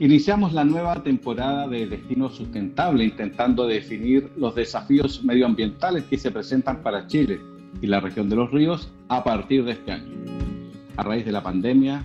Iniciamos 0.00 0.54
la 0.54 0.64
nueva 0.64 1.02
temporada 1.02 1.68
de 1.68 1.86
Destino 1.86 2.30
Sustentable 2.30 3.04
intentando 3.04 3.66
definir 3.66 4.30
los 4.34 4.54
desafíos 4.54 5.22
medioambientales 5.22 6.04
que 6.04 6.16
se 6.16 6.30
presentan 6.30 6.82
para 6.82 7.06
Chile 7.06 7.38
y 7.82 7.86
la 7.86 8.00
región 8.00 8.30
de 8.30 8.36
los 8.36 8.50
ríos 8.50 8.90
a 9.08 9.22
partir 9.22 9.62
de 9.62 9.72
este 9.72 9.92
año. 9.92 10.14
A 10.96 11.02
raíz 11.02 11.26
de 11.26 11.32
la 11.32 11.42
pandemia, 11.42 12.02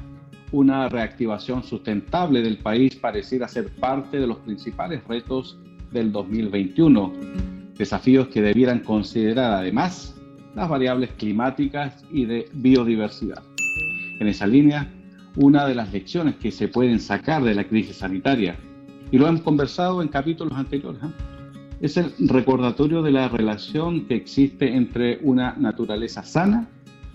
una 0.51 0.89
reactivación 0.89 1.63
sustentable 1.63 2.41
del 2.41 2.57
país 2.57 2.97
pareciera 2.97 3.47
ser 3.47 3.73
parte 3.75 4.19
de 4.19 4.27
los 4.27 4.39
principales 4.39 5.01
retos 5.07 5.57
del 5.93 6.11
2021, 6.11 7.13
desafíos 7.77 8.27
que 8.27 8.41
debieran 8.41 8.79
considerar 8.79 9.53
además 9.53 10.13
las 10.53 10.67
variables 10.67 11.11
climáticas 11.11 12.03
y 12.11 12.25
de 12.25 12.49
biodiversidad. 12.51 13.41
En 14.19 14.27
esa 14.27 14.47
línea, 14.47 14.91
una 15.35 15.65
de 15.65 15.75
las 15.75 15.91
lecciones 15.91 16.35
que 16.35 16.51
se 16.51 16.67
pueden 16.67 16.99
sacar 16.99 17.43
de 17.43 17.55
la 17.55 17.65
crisis 17.65 17.97
sanitaria, 17.97 18.55
y 19.11 19.17
lo 19.17 19.27
hemos 19.27 19.41
conversado 19.41 20.01
en 20.01 20.07
capítulos 20.07 20.57
anteriores, 20.57 21.01
¿eh? 21.03 21.07
es 21.81 21.97
el 21.97 22.13
recordatorio 22.19 23.01
de 23.01 23.11
la 23.11 23.27
relación 23.27 24.05
que 24.05 24.15
existe 24.15 24.75
entre 24.75 25.19
una 25.21 25.55
naturaleza 25.57 26.23
sana 26.23 26.67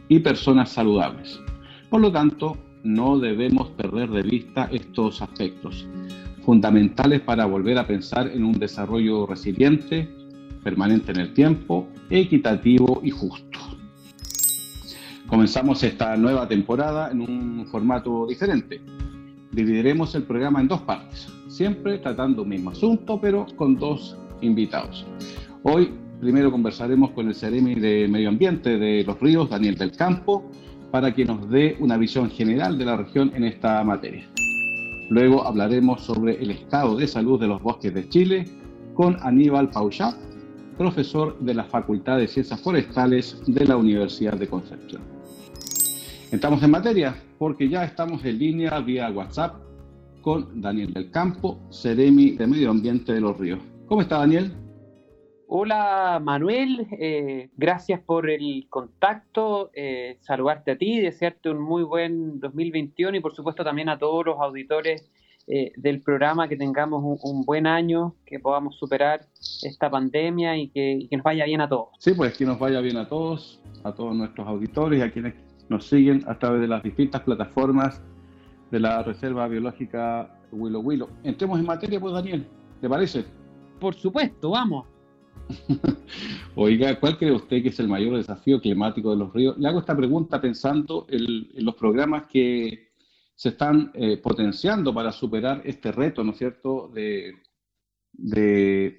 y 0.09 0.19
personas 0.21 0.71
saludables. 0.71 1.41
Por 1.89 2.01
lo 2.01 2.13
tanto, 2.13 2.57
no 2.83 3.19
debemos 3.19 3.69
perder 3.71 4.11
de 4.11 4.23
vista 4.23 4.69
estos 4.73 5.23
aspectos, 5.23 5.87
fundamentales 6.45 7.21
para 7.21 7.47
volver 7.47 7.79
a 7.79 7.87
pensar 7.87 8.29
en 8.29 8.45
un 8.45 8.59
desarrollo 8.59 9.27
resiliente, 9.27 10.09
permanente 10.63 11.13
en 11.13 11.21
el 11.21 11.33
tiempo, 11.33 11.89
equitativo 12.09 13.01
y 13.05 13.11
justo. 13.11 13.60
Comenzamos 15.31 15.81
esta 15.85 16.17
nueva 16.17 16.49
temporada 16.49 17.13
en 17.13 17.21
un 17.21 17.65
formato 17.71 18.27
diferente. 18.27 18.81
Dividiremos 19.53 20.13
el 20.17 20.25
programa 20.25 20.61
en 20.61 20.67
dos 20.67 20.81
partes, 20.81 21.29
siempre 21.47 21.99
tratando 21.99 22.43
un 22.43 22.49
mismo 22.49 22.71
asunto, 22.71 23.21
pero 23.21 23.47
con 23.55 23.77
dos 23.77 24.17
invitados. 24.41 25.07
Hoy 25.63 25.93
primero 26.21 26.51
conversaremos 26.51 27.13
con 27.13 27.29
el 27.29 27.37
Ceremi 27.37 27.77
de 27.77 28.09
Medio 28.09 28.29
Ambiente 28.29 28.77
de 28.77 29.05
los 29.05 29.21
Ríos, 29.21 29.49
Daniel 29.49 29.77
del 29.77 29.93
Campo, 29.93 30.51
para 30.91 31.15
que 31.15 31.25
nos 31.25 31.49
dé 31.49 31.77
una 31.79 31.97
visión 31.97 32.29
general 32.29 32.77
de 32.77 32.87
la 32.87 32.97
región 32.97 33.31
en 33.33 33.45
esta 33.45 33.85
materia. 33.85 34.29
Luego 35.11 35.47
hablaremos 35.47 36.01
sobre 36.01 36.43
el 36.43 36.51
estado 36.51 36.97
de 36.97 37.07
salud 37.07 37.41
de 37.41 37.47
los 37.47 37.63
bosques 37.63 37.95
de 37.95 38.09
Chile 38.09 38.47
con 38.95 39.17
Aníbal 39.23 39.71
Pauchat, 39.71 40.17
profesor 40.77 41.39
de 41.39 41.55
la 41.55 41.65
Facultad 41.65 42.19
de 42.19 42.27
Ciencias 42.27 42.61
Forestales 42.61 43.41
de 43.47 43.65
la 43.65 43.77
Universidad 43.77 44.35
de 44.35 44.49
Concepción. 44.49 45.20
Entramos 46.33 46.63
en 46.63 46.71
materia 46.71 47.17
porque 47.39 47.69
ya 47.69 47.83
estamos 47.85 48.25
en 48.25 48.39
línea 48.39 48.79
vía 48.79 49.11
WhatsApp 49.11 49.57
con 50.23 50.61
Daniel 50.61 50.93
del 50.93 51.11
Campo, 51.11 51.59
Ceremi 51.73 52.33
de 52.33 52.47
Medio 52.47 52.71
Ambiente 52.71 53.13
de 53.13 53.21
los 53.21 53.37
Ríos. 53.37 53.59
¿Cómo 53.87 54.01
está 54.01 54.19
Daniel? 54.19 54.53
Hola 55.49 56.21
Manuel, 56.23 56.87
eh, 56.93 57.51
gracias 57.57 58.01
por 58.01 58.31
el 58.31 58.69
contacto, 58.71 59.73
eh, 59.75 60.19
saludarte 60.21 60.71
a 60.71 60.79
ti, 60.79 61.01
desearte 61.01 61.51
un 61.51 61.61
muy 61.61 61.83
buen 61.83 62.39
2021 62.39 63.17
y 63.17 63.21
por 63.21 63.35
supuesto 63.35 63.65
también 63.65 63.89
a 63.89 63.99
todos 63.99 64.25
los 64.27 64.39
auditores 64.39 65.11
eh, 65.49 65.73
del 65.75 66.01
programa, 66.01 66.47
que 66.47 66.57
tengamos 66.57 67.03
un, 67.25 67.45
buen 67.45 67.67
año, 67.67 68.15
que 68.25 68.39
podamos 68.39 68.77
superar 68.77 69.27
esta 69.65 69.91
pandemia 69.91 70.57
y 70.57 70.69
que, 70.69 71.09
nos 71.11 71.25
vaya 71.25 71.45
bien 71.45 71.61
a 71.61 71.69
todos. 71.69 71.89
Sí, 71.99 72.13
pues 72.15 72.39
que 72.39 72.45
nos 72.45 72.61
vaya 72.61 72.81
bien 72.81 72.99
a 72.99 73.09
todos, 73.09 73.61
a 73.83 73.93
todos 73.93 74.15
nuestros 74.15 74.47
auditores 74.47 75.01
y 75.01 75.03
a 75.03 75.11
quienes 75.11 75.35
nos 75.71 75.87
siguen 75.87 76.25
a 76.27 76.39
través 76.39 76.61
de 76.61 76.69
las 76.69 76.83
distintas 76.83 77.23
plataformas 77.23 78.03
de 78.71 78.81
la 78.81 79.03
Reserva 79.03 79.49
Biológica 79.49 80.37
Willow 80.51 80.83
Willow. 80.83 81.09
Entremos 81.23 81.59
en 81.61 81.67
materia, 81.67 82.01
pues 82.01 82.13
Daniel, 82.13 82.45
¿te 82.81 82.89
parece? 82.89 83.25
Por 83.79 83.95
supuesto, 83.95 84.51
vamos. 84.51 84.87
Oiga, 86.57 86.99
¿cuál 86.99 87.17
cree 87.17 87.33
usted 87.33 87.63
que 87.63 87.69
es 87.69 87.79
el 87.79 87.89
mayor 87.89 88.17
desafío 88.17 88.61
climático 88.61 89.11
de 89.11 89.17
los 89.17 89.33
ríos? 89.33 89.57
Le 89.59 89.69
hago 89.69 89.79
esta 89.79 89.97
pregunta 89.97 90.41
pensando 90.41 91.07
en 91.09 91.65
los 91.65 91.75
programas 91.77 92.25
que 92.25 92.91
se 93.37 93.51
están 93.51 93.93
eh, 93.95 94.17
potenciando 94.19 94.93
para 94.93 95.13
superar 95.13 95.63
este 95.65 95.93
reto, 95.93 96.25
¿no 96.25 96.33
es 96.33 96.39
cierto?, 96.39 96.91
de, 96.93 97.33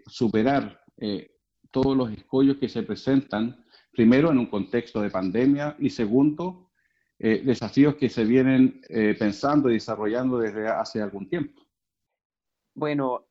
superar 0.08 0.82
eh, 0.98 1.32
todos 1.70 1.96
los 1.98 2.10
escollos 2.12 2.58
que 2.58 2.70
se 2.70 2.82
presentan, 2.84 3.61
primero 3.92 4.32
en 4.32 4.40
un 4.40 4.48
contexto 4.48 5.02
de 5.02 5.10
pandemia 5.10 5.76
y 5.80 5.90
segundo, 5.90 6.72
eh, 7.20 7.42
desafíos 7.44 7.96
que 7.96 8.10
se 8.10 8.24
vienen 8.24 8.82
pensando 9.20 9.70
y 9.70 9.74
desarrollando 9.74 10.40
desde 10.40 10.68
hace 10.68 11.02
algún 11.02 11.30
tiempo. 11.30 11.62
Bueno, 12.74 13.26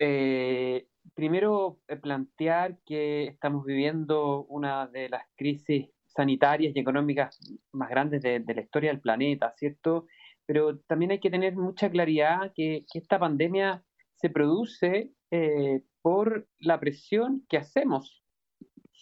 primero 1.14 1.80
plantear 2.02 2.78
que 2.84 3.24
estamos 3.24 3.64
viviendo 3.64 4.44
una 4.44 4.86
de 4.86 5.08
las 5.08 5.24
crisis 5.36 5.88
sanitarias 6.06 6.74
y 6.74 6.78
económicas 6.78 7.38
más 7.72 7.88
grandes 7.88 8.22
de, 8.22 8.44
la 8.46 8.60
historia 8.60 8.90
del 8.90 9.00
planeta, 9.00 9.52
¿cierto? 9.56 10.06
pero 10.50 10.78
también 10.80 11.12
hay 11.12 11.20
que 11.20 11.30
tener 11.30 11.54
mucha 11.54 11.88
claridad 11.88 12.52
que, 12.56 12.84
esta 12.94 13.20
pandemia 13.20 13.84
se 14.16 14.30
produce 14.30 15.12
eh, 15.30 15.82
por 16.02 16.48
la 16.58 16.80
presión 16.80 17.46
que 17.48 17.56
hacemos 17.56 18.24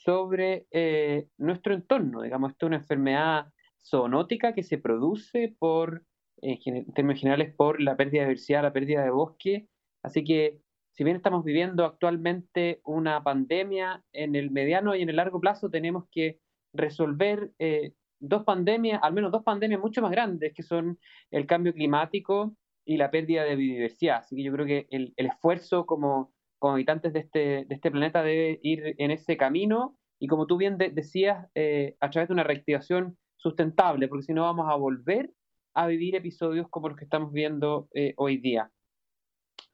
sobre 0.09 0.67
eh, 0.71 1.29
nuestro 1.37 1.75
entorno. 1.75 2.23
Digamos, 2.23 2.53
esto 2.53 2.65
es 2.65 2.69
una 2.69 2.77
enfermedad 2.79 3.53
zoonótica 3.85 4.55
que 4.55 4.63
se 4.63 4.79
produce 4.79 5.55
por, 5.59 6.03
en, 6.41 6.91
términos 6.95 7.21
generales, 7.21 7.55
por 7.55 7.79
la 7.79 7.95
pérdida 7.95 8.23
de 8.23 8.29
diversidad, 8.29 8.63
la 8.63 8.73
pérdida 8.73 9.05
de 9.05 9.11
bosque. 9.11 9.69
Así 10.03 10.25
que, 10.25 10.63
si 10.93 11.05
bien 11.05 11.17
estamos 11.17 11.45
viviendo 11.45 11.85
actualmente 11.85 12.81
una 12.85 13.23
pandemia, 13.23 14.03
en 14.15 14.35
el 14.35 14.51
mediano 14.51 14.95
y 14.95 15.03
en 15.03 15.11
el 15.11 15.17
largo 15.17 15.41
plazo 15.41 15.69
tenemos 15.69 16.07
que 16.11 16.41
resolver 16.73 17.53
eh, 17.59 17.93
dos 18.19 18.45
pandemias, 18.45 19.01
al 19.03 19.13
menos 19.13 19.31
dos 19.31 19.43
pandemias 19.43 19.79
mucho 19.79 20.01
más 20.01 20.11
grandes, 20.11 20.55
que 20.55 20.63
son 20.63 20.99
el 21.31 21.45
cambio 21.45 21.75
climático 21.75 22.57
y 22.83 22.97
la 22.97 23.11
pérdida 23.11 23.45
de 23.45 23.57
biodiversidad. 23.57 24.21
Así 24.21 24.37
que 24.37 24.43
yo 24.43 24.53
creo 24.55 24.65
que 24.65 24.87
el, 24.89 25.13
esfuerzo 25.19 25.85
como, 25.85 26.33
como 26.59 26.73
habitantes 26.73 27.13
de 27.13 27.19
este, 27.19 27.67
de 27.67 27.75
este 27.75 27.91
planeta 27.91 28.23
debe 28.23 28.59
ir 28.63 28.95
en 28.97 29.11
ese 29.11 29.37
camino 29.37 29.98
y 30.19 30.27
como 30.27 30.47
tú 30.47 30.57
bien 30.57 30.79
decías, 30.79 31.47
eh, 31.55 31.97
a 32.01 32.11
través 32.11 32.29
de 32.29 32.35
una 32.35 32.45
reactivación 32.45 33.17
sustentable, 33.37 34.09
porque 34.09 34.25
si 34.25 34.33
no 34.33 34.43
vamos 34.43 34.67
a 34.69 34.75
volver 34.75 35.31
a 35.75 35.87
vivir 35.87 36.17
episodios 36.17 36.69
como 36.69 36.89
los 36.89 36.99
que 36.99 37.05
estamos 37.05 37.33
viendo 37.33 37.89
eh, 37.95 38.15
hoy 38.17 38.39
día. 38.39 38.71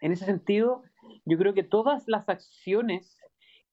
En 0.01 0.13
ese 0.13 0.27
sentido, 0.27 0.83
yo 1.25 1.39
creo 1.39 1.55
que 1.55 1.63
todas 1.63 2.05
las 2.07 2.29
acciones 2.29 3.19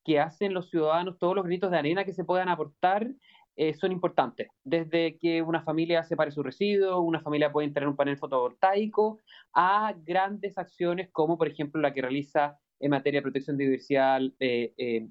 que 0.05 0.19
hacen 0.19 0.53
los 0.53 0.69
ciudadanos, 0.69 1.19
todos 1.19 1.35
los 1.35 1.45
gritos 1.45 1.71
de 1.71 1.77
arena 1.77 2.05
que 2.05 2.13
se 2.13 2.23
puedan 2.23 2.49
aportar, 2.49 3.11
eh, 3.57 3.73
son 3.73 3.91
importantes. 3.91 4.47
Desde 4.63 5.17
que 5.17 5.41
una 5.41 5.61
familia 5.61 6.03
separe 6.03 6.31
su 6.31 6.41
residuo, 6.41 7.01
una 7.01 7.21
familia 7.21 7.51
puede 7.51 7.69
tener 7.69 7.89
un 7.89 7.97
panel 7.97 8.17
fotovoltaico, 8.17 9.19
a 9.53 9.93
grandes 10.05 10.57
acciones 10.57 11.09
como, 11.11 11.37
por 11.37 11.47
ejemplo, 11.47 11.81
la 11.81 11.93
que 11.93 12.01
realiza 12.01 12.57
en 12.79 12.91
materia 12.91 13.19
de 13.19 13.23
protección 13.23 13.57
de 13.57 13.65
diversidad 13.65 14.21
eh, 14.39 14.73
eh, 14.77 15.07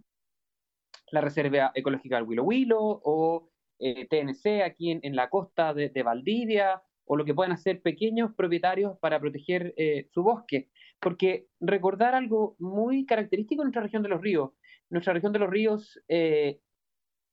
la 1.12 1.20
Reserva 1.20 1.72
Ecológica 1.74 2.16
del 2.16 2.24
Huilo 2.24 2.44
Huilo 2.44 2.78
o 2.80 3.48
TNC 3.78 4.62
aquí 4.64 4.90
en, 4.90 5.16
la 5.16 5.30
costa 5.30 5.72
de, 5.72 5.88
de, 5.88 6.02
Valdivia 6.02 6.82
o 7.06 7.16
lo 7.16 7.24
que 7.24 7.34
pueden 7.34 7.52
hacer 7.52 7.80
pequeños 7.80 8.34
propietarios 8.34 8.98
para 8.98 9.18
proteger 9.18 9.74
su 10.12 10.22
bosque. 10.22 10.68
Porque 11.00 11.46
recordar 11.60 12.14
algo 12.14 12.56
muy 12.58 13.06
característico 13.06 13.62
de 13.62 13.64
nuestra 13.64 13.82
región 13.82 14.02
de 14.02 14.10
los 14.10 14.20
ríos. 14.20 14.50
Nuestra 14.90 15.14
región 15.14 15.32
de 15.32 15.38
los 15.38 15.48
ríos 15.48 15.98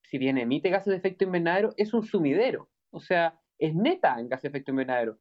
si 0.10 0.18
bien 0.18 0.38
emite 0.38 0.70
gases 0.70 0.92
de 0.92 0.98
efecto 0.98 1.26
invernadero, 1.26 1.74
es 1.78 1.94
un 1.94 2.04
sumidero, 2.04 2.70
o 2.92 3.00
sea, 3.00 3.40
es 3.60 3.76
neta 3.76 4.20
en 4.20 4.30
gases 4.30 4.44
de 4.44 4.50
efecto 4.50 4.72
invernadero. 4.72 5.20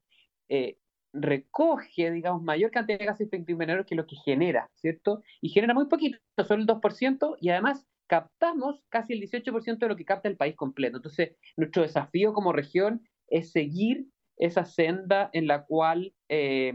Eh, 0.49 0.79
recoge, 1.13 2.11
digamos, 2.11 2.43
mayor 2.43 2.71
cantidad 2.71 2.99
de 2.99 3.07
gases 3.07 3.31
de 3.31 3.37
efecto 3.37 3.53
invernadero 3.53 3.87
que 3.87 3.95
lo 3.95 4.07
que 4.07 4.17
genera, 4.17 4.71
¿cierto? 4.75 5.23
Y 5.41 5.49
genera 5.49 5.75
muy 5.75 5.87
poquito, 5.87 6.19
solo 6.47 6.63
el 6.63 6.69
2%, 6.69 7.37
y 7.41 7.49
además 7.49 7.87
captamos 8.07 8.83
casi 8.89 9.15
el 9.15 9.21
18% 9.21 9.79
de 9.79 9.89
lo 9.89 9.97
que 9.97 10.05
capta 10.05 10.29
el 10.29 10.37
país 10.37 10.55
completo. 10.57 10.97
Entonces, 10.97 11.37
nuestro 11.57 11.83
desafío 11.83 12.33
como 12.33 12.53
región 12.53 13.07
es 13.29 13.51
seguir 13.51 14.07
esa 14.37 14.65
senda 14.65 15.31
en 15.33 15.47
la 15.47 15.65
cual 15.65 16.15
eh, 16.29 16.75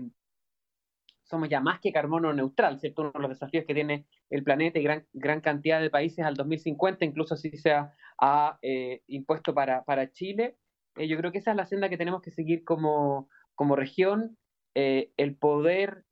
somos 1.24 1.48
ya 1.48 1.62
más 1.62 1.80
que 1.80 1.94
carbono 1.94 2.34
neutral, 2.34 2.80
¿cierto? 2.80 3.04
Uno 3.04 3.12
de 3.14 3.20
los 3.20 3.30
desafíos 3.30 3.66
que 3.66 3.74
tiene 3.74 4.06
el 4.30 4.44
planeta 4.44 4.80
y 4.80 4.84
gran, 4.84 5.06
gran 5.14 5.42
cantidad 5.42 5.80
de 5.80 5.90
países 5.90 6.26
al 6.26 6.36
2050, 6.36 7.06
incluso 7.06 7.36
así 7.36 7.56
se 7.58 7.72
ha 7.72 8.60
eh, 8.62 9.02
impuesto 9.08 9.54
para, 9.54 9.84
para 9.84 10.12
Chile. 10.12 10.58
Eh, 10.98 11.08
yo 11.08 11.18
creo 11.18 11.32
que 11.32 11.38
esa 11.38 11.52
es 11.52 11.58
la 11.58 11.66
senda 11.66 11.90
que 11.90 11.98
tenemos 11.98 12.22
que 12.22 12.32
seguir 12.32 12.64
como, 12.64 13.30
como 13.56 13.76
región, 13.76 14.38
el 14.74 15.36
poder 15.36 16.06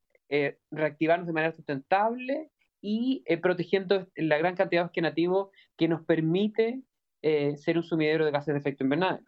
reactivarnos 0.70 1.26
de 1.26 1.32
manera 1.32 1.52
sustentable 1.52 2.50
y 2.80 3.24
protegiendo 3.42 4.08
la 4.16 4.38
gran 4.38 4.56
cantidad 4.56 4.80
de 4.82 4.84
bosque 4.84 5.02
nativo 5.02 5.52
que 5.76 5.88
nos 5.88 6.04
permite 6.04 6.82
ser 7.22 7.76
un 7.76 7.82
sumidero 7.82 8.24
de 8.24 8.30
gases 8.30 8.54
de 8.54 8.60
efecto 8.60 8.84
invernadero. 8.84 9.26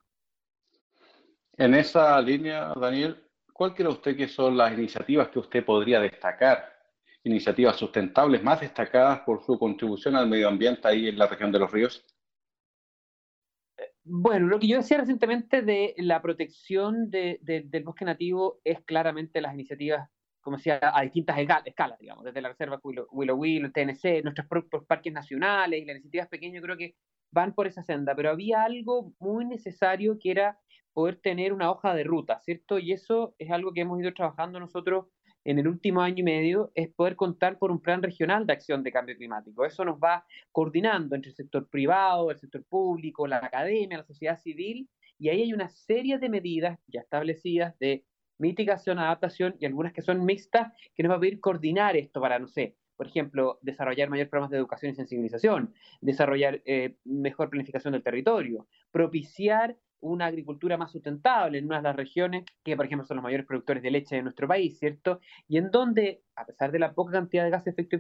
En 1.58 1.75
esa 1.75 2.20
línea, 2.20 2.72
Daniel, 2.75 3.22
¿cuál 3.52 3.75
cree 3.75 3.88
usted 3.88 4.16
que 4.16 4.28
son 4.28 4.56
las 4.56 4.72
iniciativas 4.72 5.28
que 5.28 5.38
usted 5.38 5.64
podría 5.64 6.00
destacar? 6.00 6.72
Iniciativas 7.25 7.76
sustentables 7.76 8.43
más 8.43 8.60
destacadas 8.60 9.20
por 9.20 9.44
su 9.44 9.58
contribución 9.58 10.16
al 10.16 10.28
medio 10.28 10.48
ambiente 10.48 10.88
ahí 10.88 11.08
en 11.08 11.19
la 11.19 11.26
región 11.26 11.52
de 11.52 11.58
los 11.58 11.70
ríos. 11.70 12.05
Bueno, 14.02 14.48
lo 14.48 14.58
que 14.58 14.66
yo 14.66 14.78
decía 14.78 14.98
recientemente 14.98 15.62
de 15.62 15.94
la 15.98 16.20
protección 16.20 17.10
del 17.10 17.84
bosque 17.84 18.05
nativo 18.05 18.60
es 18.64 18.81
claramente 18.81 19.40
las 19.40 19.55
iniciativas, 19.55 20.10
como 20.42 20.56
decía, 20.56 20.80
a 20.82 21.02
distintas 21.02 21.38
escalas, 21.64 21.98
digamos, 21.98 22.24
desde 22.24 22.42
la 22.42 22.48
Reserva 22.48 22.80
Willow 22.82 23.06
Willow, 23.10 23.44
el 23.44 23.72
TNC, 23.72 24.22
nuestros 24.22 24.46
propios 24.48 24.84
parques 24.84 25.12
nacionales 25.12 25.80
y 25.80 25.84
las 25.84 25.94
iniciativas 25.94 26.28
pequeñas, 26.28 26.62
creo 26.62 26.76
que 26.76 26.94
van 27.30 27.54
por 27.54 27.66
esa 27.66 27.82
senda, 27.82 28.14
pero 28.14 28.30
había 28.30 28.64
algo 28.64 29.14
muy 29.18 29.44
necesario 29.44 30.18
que 30.18 30.30
era 30.32 30.58
poder 30.92 31.16
tener 31.16 31.52
una 31.52 31.70
hoja 31.70 31.94
de 31.94 32.04
ruta, 32.04 32.40
¿cierto? 32.40 32.78
Y 32.78 32.92
eso 32.92 33.34
es 33.38 33.50
algo 33.50 33.72
que 33.72 33.80
hemos 33.80 33.98
ido 34.00 34.12
trabajando 34.12 34.60
nosotros 34.60 35.06
en 35.44 35.58
el 35.58 35.66
último 35.66 36.02
año 36.02 36.18
y 36.18 36.22
medio, 36.22 36.70
es 36.74 36.88
poder 36.88 37.16
contar 37.16 37.58
por 37.58 37.70
un 37.70 37.80
plan 37.80 38.02
regional 38.02 38.46
de 38.46 38.52
acción 38.52 38.82
de 38.82 38.92
cambio 38.92 39.16
climático. 39.16 39.64
Eso 39.64 39.84
nos 39.84 39.98
va 39.98 40.24
coordinando 40.52 41.16
entre 41.16 41.30
el 41.30 41.36
sector 41.36 41.68
privado, 41.68 42.30
el 42.30 42.38
sector 42.38 42.64
público, 42.64 43.26
la 43.26 43.38
academia, 43.38 43.98
la 43.98 44.04
sociedad 44.04 44.38
civil, 44.38 44.88
y 45.18 45.28
ahí 45.28 45.42
hay 45.42 45.52
una 45.52 45.68
serie 45.68 46.18
de 46.18 46.28
medidas 46.28 46.78
ya 46.86 47.00
establecidas 47.00 47.76
de 47.78 48.04
mitigación, 48.42 48.98
adaptación 48.98 49.54
y 49.58 49.66
algunas 49.66 49.92
que 49.92 50.02
son 50.02 50.24
mixtas 50.24 50.72
que 50.94 51.02
nos 51.02 51.12
va 51.12 51.16
a 51.16 51.20
pedir 51.20 51.40
coordinar 51.40 51.96
esto 51.96 52.20
para, 52.20 52.38
no 52.38 52.48
sé, 52.48 52.76
por 52.96 53.06
ejemplo, 53.06 53.58
desarrollar 53.62 54.10
mayores 54.10 54.28
programas 54.28 54.50
de 54.50 54.58
educación 54.58 54.92
y 54.92 54.94
sensibilización, 54.94 55.72
desarrollar 56.00 56.60
eh, 56.66 56.96
mejor 57.04 57.48
planificación 57.50 57.92
del 57.92 58.02
territorio, 58.02 58.66
propiciar 58.90 59.76
una 60.00 60.26
agricultura 60.26 60.76
más 60.76 60.90
sustentable 60.90 61.58
en 61.58 61.66
una 61.66 61.76
de 61.76 61.84
las 61.84 61.96
regiones 61.96 62.44
que, 62.64 62.76
por 62.76 62.86
ejemplo, 62.86 63.06
son 63.06 63.16
los 63.16 63.24
mayores 63.24 63.46
productores 63.46 63.82
de 63.84 63.92
leche 63.92 64.16
de 64.16 64.22
nuestro 64.22 64.48
país, 64.48 64.78
¿cierto? 64.78 65.20
Y 65.48 65.58
en 65.58 65.70
donde, 65.70 66.22
a 66.34 66.44
pesar 66.44 66.72
de 66.72 66.80
la 66.80 66.92
poca 66.92 67.12
cantidad 67.12 67.44
de 67.44 67.50
gases 67.50 67.76
de 67.76 67.82
efecto 67.82 67.96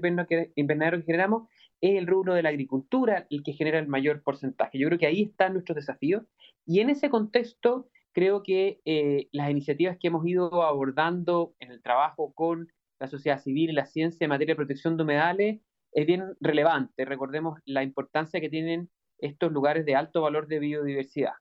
invernadero 0.56 0.98
que 0.98 1.04
generamos, 1.04 1.48
es 1.80 1.96
el 1.96 2.08
rubro 2.08 2.34
de 2.34 2.42
la 2.42 2.48
agricultura 2.48 3.26
el 3.30 3.44
que 3.44 3.52
genera 3.52 3.78
el 3.78 3.86
mayor 3.86 4.22
porcentaje. 4.22 4.78
Yo 4.78 4.88
creo 4.88 4.98
que 4.98 5.06
ahí 5.06 5.22
están 5.22 5.52
nuestros 5.52 5.76
desafíos 5.76 6.24
y 6.66 6.80
en 6.80 6.90
ese 6.90 7.08
contexto 7.08 7.88
creo 8.12 8.42
que 8.42 8.80
eh, 8.84 9.28
las 9.32 9.50
iniciativas 9.50 9.96
que 9.98 10.08
hemos 10.08 10.26
ido 10.26 10.62
abordando 10.62 11.54
en 11.58 11.70
el 11.70 11.82
trabajo 11.82 12.32
con 12.34 12.70
la 13.00 13.08
sociedad 13.08 13.40
civil 13.40 13.70
y 13.70 13.72
la 13.72 13.86
ciencia 13.86 14.24
en 14.24 14.30
materia 14.30 14.52
de 14.52 14.56
protección 14.56 14.96
de 14.96 15.02
humedales 15.02 15.60
es 15.92 16.06
bien 16.06 16.36
relevante. 16.40 17.04
Recordemos 17.04 17.58
la 17.64 17.82
importancia 17.82 18.40
que 18.40 18.48
tienen 18.48 18.90
estos 19.18 19.52
lugares 19.52 19.84
de 19.84 19.94
alto 19.94 20.22
valor 20.22 20.46
de 20.46 20.58
biodiversidad. 20.58 21.34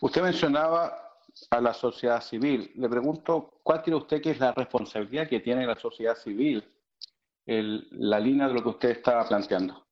Usted 0.00 0.22
mencionaba 0.22 1.06
a 1.50 1.60
la 1.60 1.74
sociedad 1.74 2.20
civil. 2.20 2.70
Le 2.76 2.88
pregunto, 2.88 3.60
¿cuál 3.62 3.82
cree 3.82 3.96
usted 3.96 4.22
que 4.22 4.30
es 4.30 4.40
la 4.40 4.52
responsabilidad 4.52 5.28
que 5.28 5.40
tiene 5.40 5.66
la 5.66 5.76
sociedad 5.76 6.16
civil 6.16 6.64
en 7.44 7.86
la 7.90 8.18
línea 8.18 8.48
de 8.48 8.54
lo 8.54 8.62
que 8.62 8.70
usted 8.70 8.90
estaba 8.90 9.26
planteando? 9.28 9.86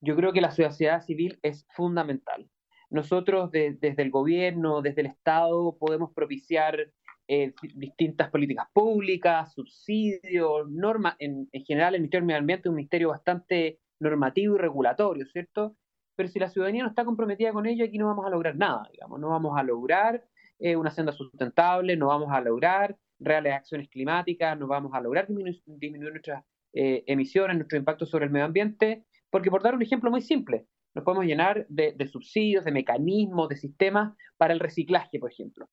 Yo 0.00 0.14
creo 0.14 0.32
que 0.32 0.40
la 0.40 0.50
sociedad 0.50 1.02
civil 1.02 1.38
es 1.42 1.66
fundamental. 1.74 2.48
Nosotros 2.90 3.50
desde 3.50 4.02
el 4.02 4.10
gobierno, 4.10 4.82
desde 4.82 5.02
el 5.02 5.08
Estado, 5.08 5.76
podemos 5.78 6.12
propiciar 6.12 6.92
eh, 7.28 7.52
distintas 7.74 8.30
políticas 8.30 8.66
públicas, 8.72 9.52
subsidios, 9.52 10.70
normas. 10.70 11.16
En, 11.18 11.48
en, 11.52 11.64
general, 11.64 11.94
el 11.94 12.02
Ministerio 12.02 12.22
del 12.22 12.26
Medio 12.26 12.40
Ambiente 12.40 12.68
es 12.68 12.70
un 12.70 12.76
ministerio 12.76 13.08
bastante 13.08 13.80
normativo 13.98 14.54
y 14.54 14.58
regulatorio, 14.58 15.26
¿cierto? 15.26 15.76
pero 16.16 16.28
si 16.28 16.38
la 16.38 16.48
ciudadanía 16.48 16.82
no 16.82 16.88
está 16.88 17.04
comprometida 17.04 17.52
con 17.52 17.66
ello, 17.66 17.84
aquí 17.84 17.98
no 17.98 18.06
vamos 18.06 18.26
a 18.26 18.30
lograr 18.30 18.56
nada, 18.56 18.88
digamos, 18.90 19.20
no 19.20 19.28
vamos 19.28 19.56
a 19.56 19.62
lograr 19.62 20.24
eh, 20.58 20.74
una 20.74 20.90
senda 20.90 21.12
sustentable, 21.12 21.96
no 21.96 22.08
vamos 22.08 22.32
a 22.32 22.40
lograr 22.40 22.96
reales 23.18 23.52
acciones 23.52 23.88
climáticas, 23.88 24.58
no 24.58 24.66
vamos 24.66 24.92
a 24.94 25.00
lograr 25.00 25.26
disminuir, 25.28 26.12
nuestras 26.12 26.44
eh, 26.72 27.04
emisiones, 27.06 27.56
nuestro 27.56 27.78
impacto 27.78 28.06
sobre 28.06 28.24
el 28.24 28.30
medio 28.30 28.46
ambiente, 28.46 29.04
porque 29.30 29.50
por 29.50 29.62
dar 29.62 29.74
un 29.74 29.82
ejemplo 29.82 30.10
muy 30.10 30.22
simple, 30.22 30.66
nos 30.96 31.04
podemos 31.04 31.26
llenar 31.26 31.66
de, 31.68 32.06
subsidios, 32.06 32.64
de 32.64 32.72
mecanismos, 32.72 33.50
de 33.50 33.56
sistemas 33.56 34.16
para 34.38 34.54
el 34.54 34.60
reciclaje, 34.60 35.18
por 35.18 35.30
ejemplo. 35.30 35.68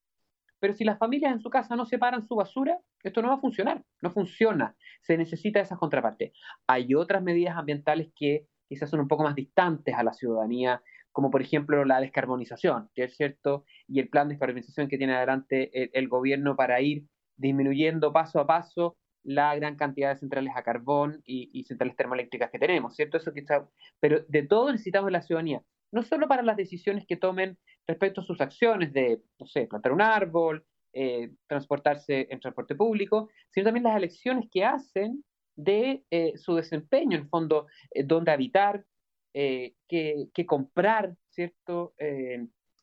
Pero 0.60 0.74
si 0.74 0.84
las 0.84 1.00
familias 1.00 1.32
en 1.32 1.40
su 1.40 1.50
casa 1.50 1.78
no 1.78 1.86
separan 1.86 2.28
su 2.28 2.36
basura, 2.36 2.78
esto 3.04 3.22
no 3.22 3.30
va 3.30 3.36
a 3.36 3.40
funcionar, 3.40 3.86
no 4.02 4.12
funciona. 4.12 4.76
Se 5.02 5.18
necesita 5.18 5.62
esa 5.62 5.78
contraparte. 5.78 6.34
Hay 6.68 6.94
otras 6.94 7.24
medidas 7.24 7.56
ambientales 7.56 8.12
que 8.14 8.48
quizás 8.68 8.90
son 8.90 9.00
un 9.00 9.08
poco 9.08 9.24
más 9.24 9.34
distantes 9.34 9.96
a 9.96 10.04
la 10.04 10.12
ciudadanía, 10.12 10.84
como 11.14 11.32
por 11.32 11.42
ejemplo 11.42 11.86
la 11.86 12.02
descarbonización, 12.02 12.90
que 12.94 13.06
es 13.06 13.16
cierto, 13.16 13.64
y 13.88 14.02
el 14.02 14.10
plan 14.10 14.28
de 14.28 14.34
descarbonización 14.34 14.90
que 14.90 14.98
tiene 14.98 15.16
adelante 15.16 15.98
el, 15.98 16.10
gobierno 16.10 16.58
para 16.58 16.82
ir 16.82 17.06
disminuyendo 17.38 18.12
paso 18.12 18.42
a 18.42 18.46
paso 18.48 18.98
la 19.24 19.56
gran 19.56 19.76
cantidad 19.76 20.14
de 20.14 20.20
centrales 20.20 20.54
a 20.56 20.64
carbón 20.64 21.22
y, 21.26 21.64
centrales 21.64 21.96
termoeléctricas 21.96 22.52
que 22.52 22.60
tenemos, 22.60 22.96
¿cierto? 22.96 23.18
Eso 23.18 23.34
quizá, 23.34 23.68
pero 24.00 24.24
de 24.28 24.44
todo 24.44 24.72
necesitamos 24.72 25.12
la 25.12 25.22
ciudadanía, 25.22 25.62
no 25.92 26.04
solo 26.04 26.28
para 26.28 26.44
las 26.44 26.58
decisiones 26.58 27.06
que 27.08 27.16
tomen 27.16 27.58
respecto 27.88 28.22
a 28.22 28.24
sus 28.24 28.42
acciones 28.42 28.94
de, 28.94 29.22
no 29.40 29.46
sé, 29.46 29.68
plantar 29.68 29.92
un 29.92 30.02
árbol, 30.02 30.66
eh, 30.94 31.32
transportarse 31.48 32.28
en 32.30 32.40
transporte 32.40 32.76
público, 32.76 33.30
sino 33.52 33.66
también 33.66 33.84
las 33.84 33.98
elecciones 33.98 34.50
que 34.52 34.66
hacen 34.66 35.24
de 35.56 36.04
eh, 36.10 36.34
su 36.38 36.56
desempeño, 36.56 37.18
en 37.18 37.30
fondo, 37.30 37.68
eh, 37.92 38.04
dónde 38.04 38.32
habitar, 38.32 38.86
eh, 39.34 39.74
qué, 39.88 40.46
comprar, 40.46 41.16
¿cierto? 41.30 41.94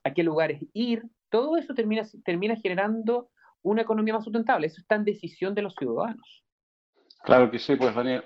a 0.02 0.14
qué 0.14 0.22
lugares 0.22 0.60
ir. 0.72 1.04
Todo 1.28 1.56
eso 1.56 1.74
termina 1.74 2.56
generando 2.56 3.30
una 3.62 3.82
economía 3.82 4.14
más 4.14 4.24
sustentable. 4.24 4.66
Eso 4.66 4.80
está 4.80 4.94
en 4.96 5.04
decisión 5.04 5.54
de 5.54 5.62
los 5.62 5.74
ciudadanos. 5.74 6.44
Claro 7.22 7.50
que 7.50 7.58
sí, 7.58 7.76
pues 7.76 7.94
Daniel. 7.94 8.24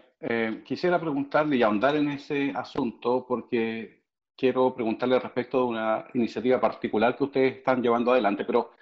quisiera 0.65 1.01
preguntarle 1.01 1.57
y 1.57 1.63
ahondar 1.63 1.97
en 1.97 2.09
ese 2.09 2.53
asunto 2.55 3.27
porque 3.27 4.05
quiero 4.37 4.75
preguntarle 4.75 5.19
respecto 5.19 5.59
de 5.59 5.65
una 5.65 6.07
iniciativa 6.15 6.61
particular 6.61 7.17
que 7.17 7.25
ustedes 7.25 7.57
están 7.57 7.83
llevando 7.83 8.13
adelante, 8.13 8.45
pero 8.45 8.73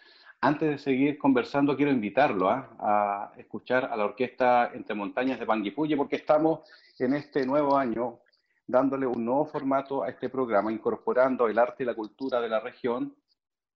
antes 0.45 0.71
de 0.71 0.79
seguir 0.79 1.19
conversando, 1.19 1.77
quiero 1.77 1.93
invitarlo 1.93 2.51
¿ah? 2.51 2.69
a 2.81 3.33
escuchar 3.39 3.85
a 3.85 3.97
la 3.97 4.07
orquesta 4.07 4.73
Entre 4.75 4.95
Montañas 4.95 5.39
de 5.39 5.47
Panguipulli, 5.47 5.95
porque 5.95 6.17
estamos 6.17 6.61
en 6.99 7.15
este 7.15 7.47
nuevo 7.47 7.77
año 7.77 8.19
dándole 8.67 9.07
un 9.07 9.25
nuevo 9.25 9.47
formato 9.47 10.03
a 10.03 10.09
este 10.09 10.29
programa, 10.29 10.73
incorporando 10.73 11.47
el 11.47 11.59
arte 11.59 11.85
y 11.85 11.87
la 11.87 11.95
cultura 11.95 12.41
de 12.41 12.49
la 12.49 12.59
región 12.59 13.15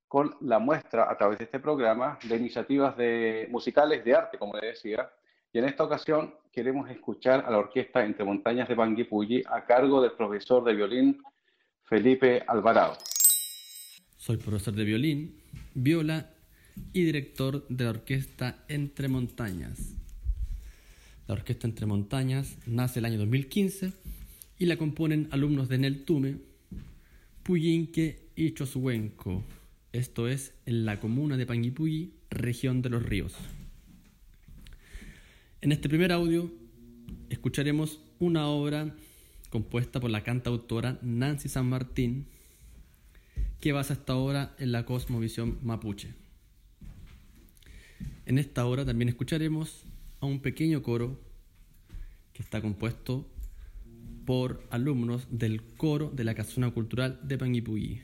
con 0.08 0.36
la 0.40 0.58
muestra 0.58 1.10
a 1.10 1.16
través 1.16 1.38
de 1.38 1.44
este 1.44 1.58
programa 1.58 2.18
de 2.28 2.36
iniciativas 2.36 2.96
de, 2.96 3.48
musicales 3.50 4.04
de 4.04 4.14
arte, 4.14 4.38
como 4.38 4.56
le 4.56 4.68
decía. 4.68 5.10
Y 5.52 5.58
en 5.58 5.64
esta 5.64 5.84
ocasión 5.84 6.34
queremos 6.52 6.88
escuchar 6.90 7.44
a 7.46 7.50
la 7.50 7.58
orquesta 7.58 8.04
Entre 8.04 8.24
Montañas 8.24 8.68
de 8.68 8.76
Panguipulli 8.76 9.42
a 9.48 9.64
cargo 9.64 10.00
del 10.00 10.12
profesor 10.12 10.64
de 10.64 10.74
violín 10.74 11.22
Felipe 11.84 12.42
Alvarado. 12.46 12.96
Soy 14.16 14.36
profesor 14.36 14.74
de 14.74 14.84
violín, 14.84 15.40
viola 15.74 16.30
y 16.92 17.04
director 17.04 17.66
de 17.68 17.84
la 17.84 17.90
orquesta 17.90 18.64
Entre 18.68 19.08
Montañas. 19.08 19.96
La 21.26 21.34
orquesta 21.34 21.66
Entre 21.66 21.86
Montañas 21.86 22.58
nace 22.66 23.00
el 23.00 23.04
año 23.04 23.18
2015 23.18 23.92
y 24.58 24.66
la 24.66 24.76
componen 24.76 25.28
alumnos 25.32 25.68
de 25.68 25.78
Neltume, 25.78 26.38
Puyinque 27.42 28.30
y 28.34 28.52
Chosuenco, 28.54 29.42
esto 29.96 30.28
es 30.28 30.52
en 30.66 30.84
la 30.84 31.00
comuna 31.00 31.36
de 31.36 31.46
Panguipulli, 31.46 32.12
región 32.30 32.82
de 32.82 32.90
los 32.90 33.02
ríos. 33.02 33.34
En 35.60 35.72
este 35.72 35.88
primer 35.88 36.12
audio 36.12 36.50
escucharemos 37.30 38.00
una 38.18 38.46
obra 38.46 38.94
compuesta 39.50 40.00
por 40.00 40.10
la 40.10 40.22
cantautora 40.22 40.98
Nancy 41.02 41.48
San 41.48 41.68
Martín, 41.68 42.26
que 43.60 43.72
basa 43.72 43.94
esta 43.94 44.16
obra 44.16 44.54
en 44.58 44.72
la 44.72 44.84
cosmovisión 44.84 45.58
mapuche. 45.62 46.14
En 48.26 48.38
esta 48.38 48.66
hora 48.66 48.84
también 48.84 49.08
escucharemos 49.08 49.84
a 50.20 50.26
un 50.26 50.40
pequeño 50.40 50.82
coro 50.82 51.18
que 52.32 52.42
está 52.42 52.60
compuesto 52.60 53.26
por 54.26 54.62
alumnos 54.70 55.26
del 55.30 55.62
coro 55.62 56.10
de 56.14 56.24
la 56.24 56.34
Casona 56.34 56.70
Cultural 56.70 57.20
de 57.22 57.38
Panguipulli, 57.38 58.02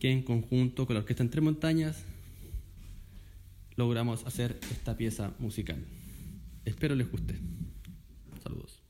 que 0.00 0.10
en 0.10 0.22
conjunto 0.22 0.86
con 0.86 0.94
la 0.94 1.00
Orquesta 1.00 1.22
Entre 1.22 1.40
Montañas 1.40 2.04
logramos 3.76 4.26
hacer 4.26 4.58
esta 4.70 4.96
pieza 4.96 5.32
musical. 5.38 5.84
Espero 6.64 6.94
les 6.94 7.10
guste. 7.10 7.38
Saludos. 8.42 8.82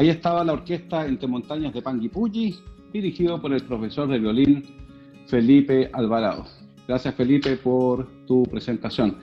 Ahí 0.00 0.08
estaba 0.08 0.42
la 0.42 0.54
orquesta 0.54 1.06
Entre 1.06 1.28
Montañas 1.28 1.74
de 1.74 1.82
Panguipulli, 1.82 2.56
dirigido 2.90 3.38
por 3.38 3.52
el 3.52 3.62
profesor 3.64 4.08
de 4.08 4.18
violín 4.18 4.64
Felipe 5.26 5.90
Alvarado. 5.92 6.46
Gracias 6.88 7.14
Felipe 7.14 7.58
por 7.58 8.06
tu 8.26 8.44
presentación. 8.44 9.18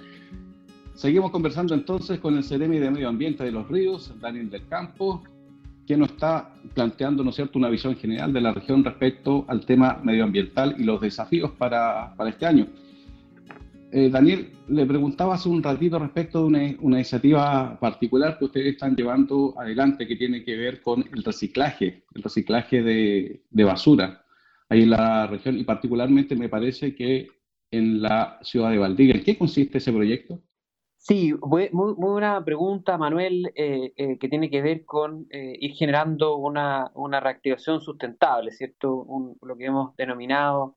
Seguimos 0.93 1.31
conversando 1.31 1.73
entonces 1.73 2.19
con 2.19 2.37
el 2.37 2.43
Ceremi 2.43 2.77
de 2.77 2.91
Medio 2.91 3.09
Ambiente 3.09 3.43
de 3.43 3.51
los 3.51 3.67
Ríos, 3.67 4.13
Daniel 4.21 4.51
del 4.51 4.67
Campo, 4.67 5.23
quien 5.87 6.01
nos 6.01 6.11
está 6.11 6.53
planteando, 6.75 7.23
¿no 7.23 7.31
cierto?, 7.31 7.57
una 7.57 7.69
visión 7.69 7.95
general 7.95 8.31
de 8.31 8.41
la 8.41 8.53
región 8.53 8.83
respecto 8.83 9.45
al 9.47 9.65
tema 9.65 9.99
medioambiental 10.03 10.75
y 10.77 10.83
los 10.83 11.01
desafíos 11.01 11.49
para 11.57 12.13
este 12.27 12.45
año. 12.45 12.67
Eh, 13.89 14.09
Daniel, 14.09 14.51
le 14.67 14.85
preguntaba 14.85 15.35
hace 15.35 15.47
un 15.47 15.63
ratito 15.63 15.97
respecto 15.97 16.41
de 16.41 16.45
una, 16.45 16.97
iniciativa 16.97 17.79
particular 17.79 18.37
que 18.37 18.45
ustedes 18.45 18.73
están 18.73 18.95
llevando 18.97 19.53
adelante 19.57 20.05
que 20.05 20.17
tiene 20.17 20.43
que 20.43 20.57
ver 20.57 20.81
con 20.81 21.05
el 21.13 21.23
reciclaje, 21.23 22.03
el 22.13 22.23
reciclaje 22.23 22.83
de, 22.83 23.43
basura 23.49 24.25
ahí 24.67 24.83
en 24.83 24.89
la 24.89 25.27
región 25.27 25.57
y 25.57 25.63
particularmente 25.63 26.35
me 26.35 26.49
parece 26.49 26.93
que 26.93 27.29
en 27.71 28.01
la 28.01 28.37
ciudad 28.41 28.71
de 28.71 28.77
Valdivia. 28.77 29.15
¿En 29.15 29.23
qué 29.23 29.37
consiste 29.37 29.77
ese 29.77 29.93
proyecto? 29.93 30.41
Sí, 30.97 31.33
muy, 31.41 31.69
buena 31.71 32.43
pregunta, 32.43 32.97
Manuel, 32.97 33.49
eh, 33.55 33.93
eh, 33.95 34.17
que 34.17 34.27
tiene 34.27 34.49
que 34.49 34.61
ver 34.61 34.83
con 34.83 35.27
ir 35.31 35.71
generando 35.75 36.35
una, 36.35 36.91
reactivación 37.21 37.79
sustentable, 37.79 38.51
¿cierto? 38.51 39.07
lo 39.41 39.55
que 39.55 39.65
hemos 39.65 39.95
denominado 39.95 40.75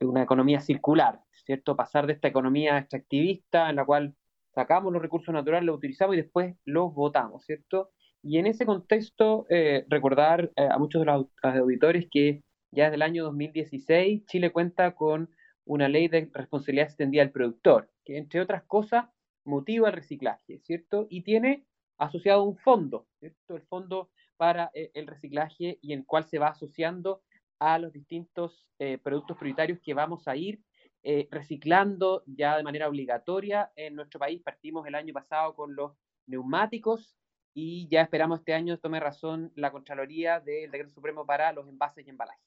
una 0.00 0.22
economía 0.22 0.60
circular. 0.60 1.23
¿Cierto? 1.44 1.76
Pasar 1.76 2.06
de 2.06 2.14
esta 2.14 2.28
economía 2.28 2.78
extractivista 2.78 3.70
en 3.70 3.76
la 3.76 3.84
cual 3.84 4.14
sacamos 4.54 4.92
los 4.92 5.02
recursos 5.02 5.34
naturales, 5.34 5.66
los 5.66 5.76
utilizamos 5.76 6.14
y 6.14 6.22
después 6.22 6.56
los 6.64 6.94
votamos, 6.94 7.44
¿cierto? 7.44 7.90
Y 8.22 8.38
en 8.38 8.46
ese 8.46 8.64
contexto, 8.64 9.46
eh, 9.50 9.84
recordar 9.88 10.50
eh, 10.56 10.68
a 10.70 10.78
muchos 10.78 11.02
de 11.02 11.06
los 11.06 11.26
auditores 11.42 12.06
que 12.10 12.42
ya 12.70 12.84
desde 12.84 12.96
el 12.96 13.02
año 13.02 13.24
2016 13.24 14.24
Chile 14.26 14.50
cuenta 14.50 14.94
con 14.94 15.28
una 15.66 15.88
ley 15.88 16.08
de 16.08 16.30
responsabilidad 16.32 16.86
extendida 16.86 17.22
del 17.22 17.32
productor, 17.32 17.90
que 18.04 18.16
entre 18.16 18.40
otras 18.40 18.64
cosas 18.64 19.06
motiva 19.44 19.88
el 19.88 19.94
reciclaje, 19.94 20.58
¿cierto? 20.60 21.06
Y 21.10 21.22
tiene 21.22 21.66
asociado 21.98 22.44
un 22.44 22.56
fondo, 22.56 23.06
¿cierto? 23.20 23.56
El 23.56 23.62
fondo 23.62 24.10
para 24.36 24.70
eh, 24.74 24.90
el 24.94 25.06
reciclaje 25.06 25.78
y 25.82 25.92
en 25.92 26.00
el 26.00 26.06
cual 26.06 26.24
se 26.24 26.38
va 26.38 26.48
asociando 26.48 27.22
a 27.58 27.78
los 27.78 27.92
distintos 27.92 28.66
productos 29.02 29.38
prioritarios 29.38 29.78
que 29.80 29.94
vamos 29.94 30.26
a 30.28 30.36
ir 30.36 30.60
eh, 31.06 31.28
reciclando 31.30 32.22
ya 32.26 32.56
de 32.56 32.62
manera 32.62 32.88
obligatoria 32.88 33.70
en 33.76 33.94
nuestro 33.94 34.18
país. 34.18 34.40
Partimos 34.40 34.86
el 34.86 34.94
año 34.94 35.12
pasado 35.12 35.54
con 35.54 35.76
los 35.76 35.92
neumáticos 36.26 37.14
y 37.52 37.86
ya 37.88 38.00
esperamos 38.00 38.38
este 38.38 38.54
año 38.54 38.78
tome 38.78 39.00
razón 39.00 39.52
la 39.54 39.70
Contraloría 39.70 40.40
del 40.40 40.70
Decreto 40.70 40.94
Supremo 40.94 41.26
para 41.26 41.52
los 41.52 41.68
envases 41.68 42.06
y 42.06 42.10
embalajes. 42.10 42.42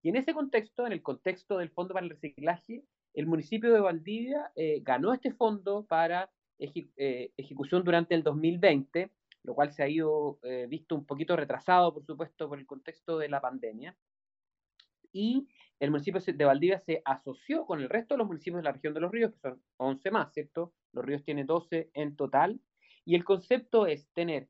Y 0.00 0.10
en 0.10 0.16
ese 0.16 0.32
contexto, 0.32 0.86
en 0.86 0.92
el 0.92 1.02
contexto 1.02 1.58
del 1.58 1.70
Fondo 1.70 1.92
para 1.92 2.04
el 2.04 2.10
Reciclaje, 2.10 2.84
el 3.14 3.26
municipio 3.26 3.74
de 3.74 3.80
Valdivia 3.80 4.52
eh, 4.54 4.80
ganó 4.84 5.12
este 5.12 5.32
fondo 5.32 5.84
para 5.84 6.30
eh, 6.60 7.32
ejecución 7.36 7.82
durante 7.82 8.14
el 8.14 8.22
2020, 8.22 9.10
lo 9.42 9.54
cual 9.56 9.72
se 9.72 9.82
ha 9.82 9.88
ido 9.88 10.38
visto 10.68 10.94
un 10.94 11.04
poquito 11.04 11.34
retrasado, 11.34 11.92
por 11.92 12.06
supuesto, 12.06 12.48
por 12.48 12.60
el 12.60 12.66
contexto 12.66 13.18
de 13.18 13.28
la 13.28 13.40
pandemia. 13.40 13.96
y 15.12 15.48
el 15.80 15.90
municipio 15.90 16.20
de 16.20 16.44
Valdivia 16.44 16.80
se 16.80 17.02
asoció 17.04 17.64
con 17.66 17.80
el 17.80 17.88
resto 17.88 18.14
de 18.14 18.18
los 18.18 18.26
municipios 18.26 18.58
de 18.58 18.64
la 18.64 18.72
región 18.72 18.94
de 18.94 19.00
los 19.00 19.12
ríos, 19.12 19.32
que 19.32 19.38
son 19.38 19.62
11 19.76 20.10
más, 20.10 20.32
¿cierto? 20.32 20.72
Los 20.92 21.04
ríos 21.04 21.24
tienen 21.24 21.46
12 21.46 21.90
en 21.94 22.16
total, 22.16 22.60
y 23.04 23.14
el 23.14 23.24
concepto 23.24 23.86
es 23.86 24.08
tener 24.12 24.48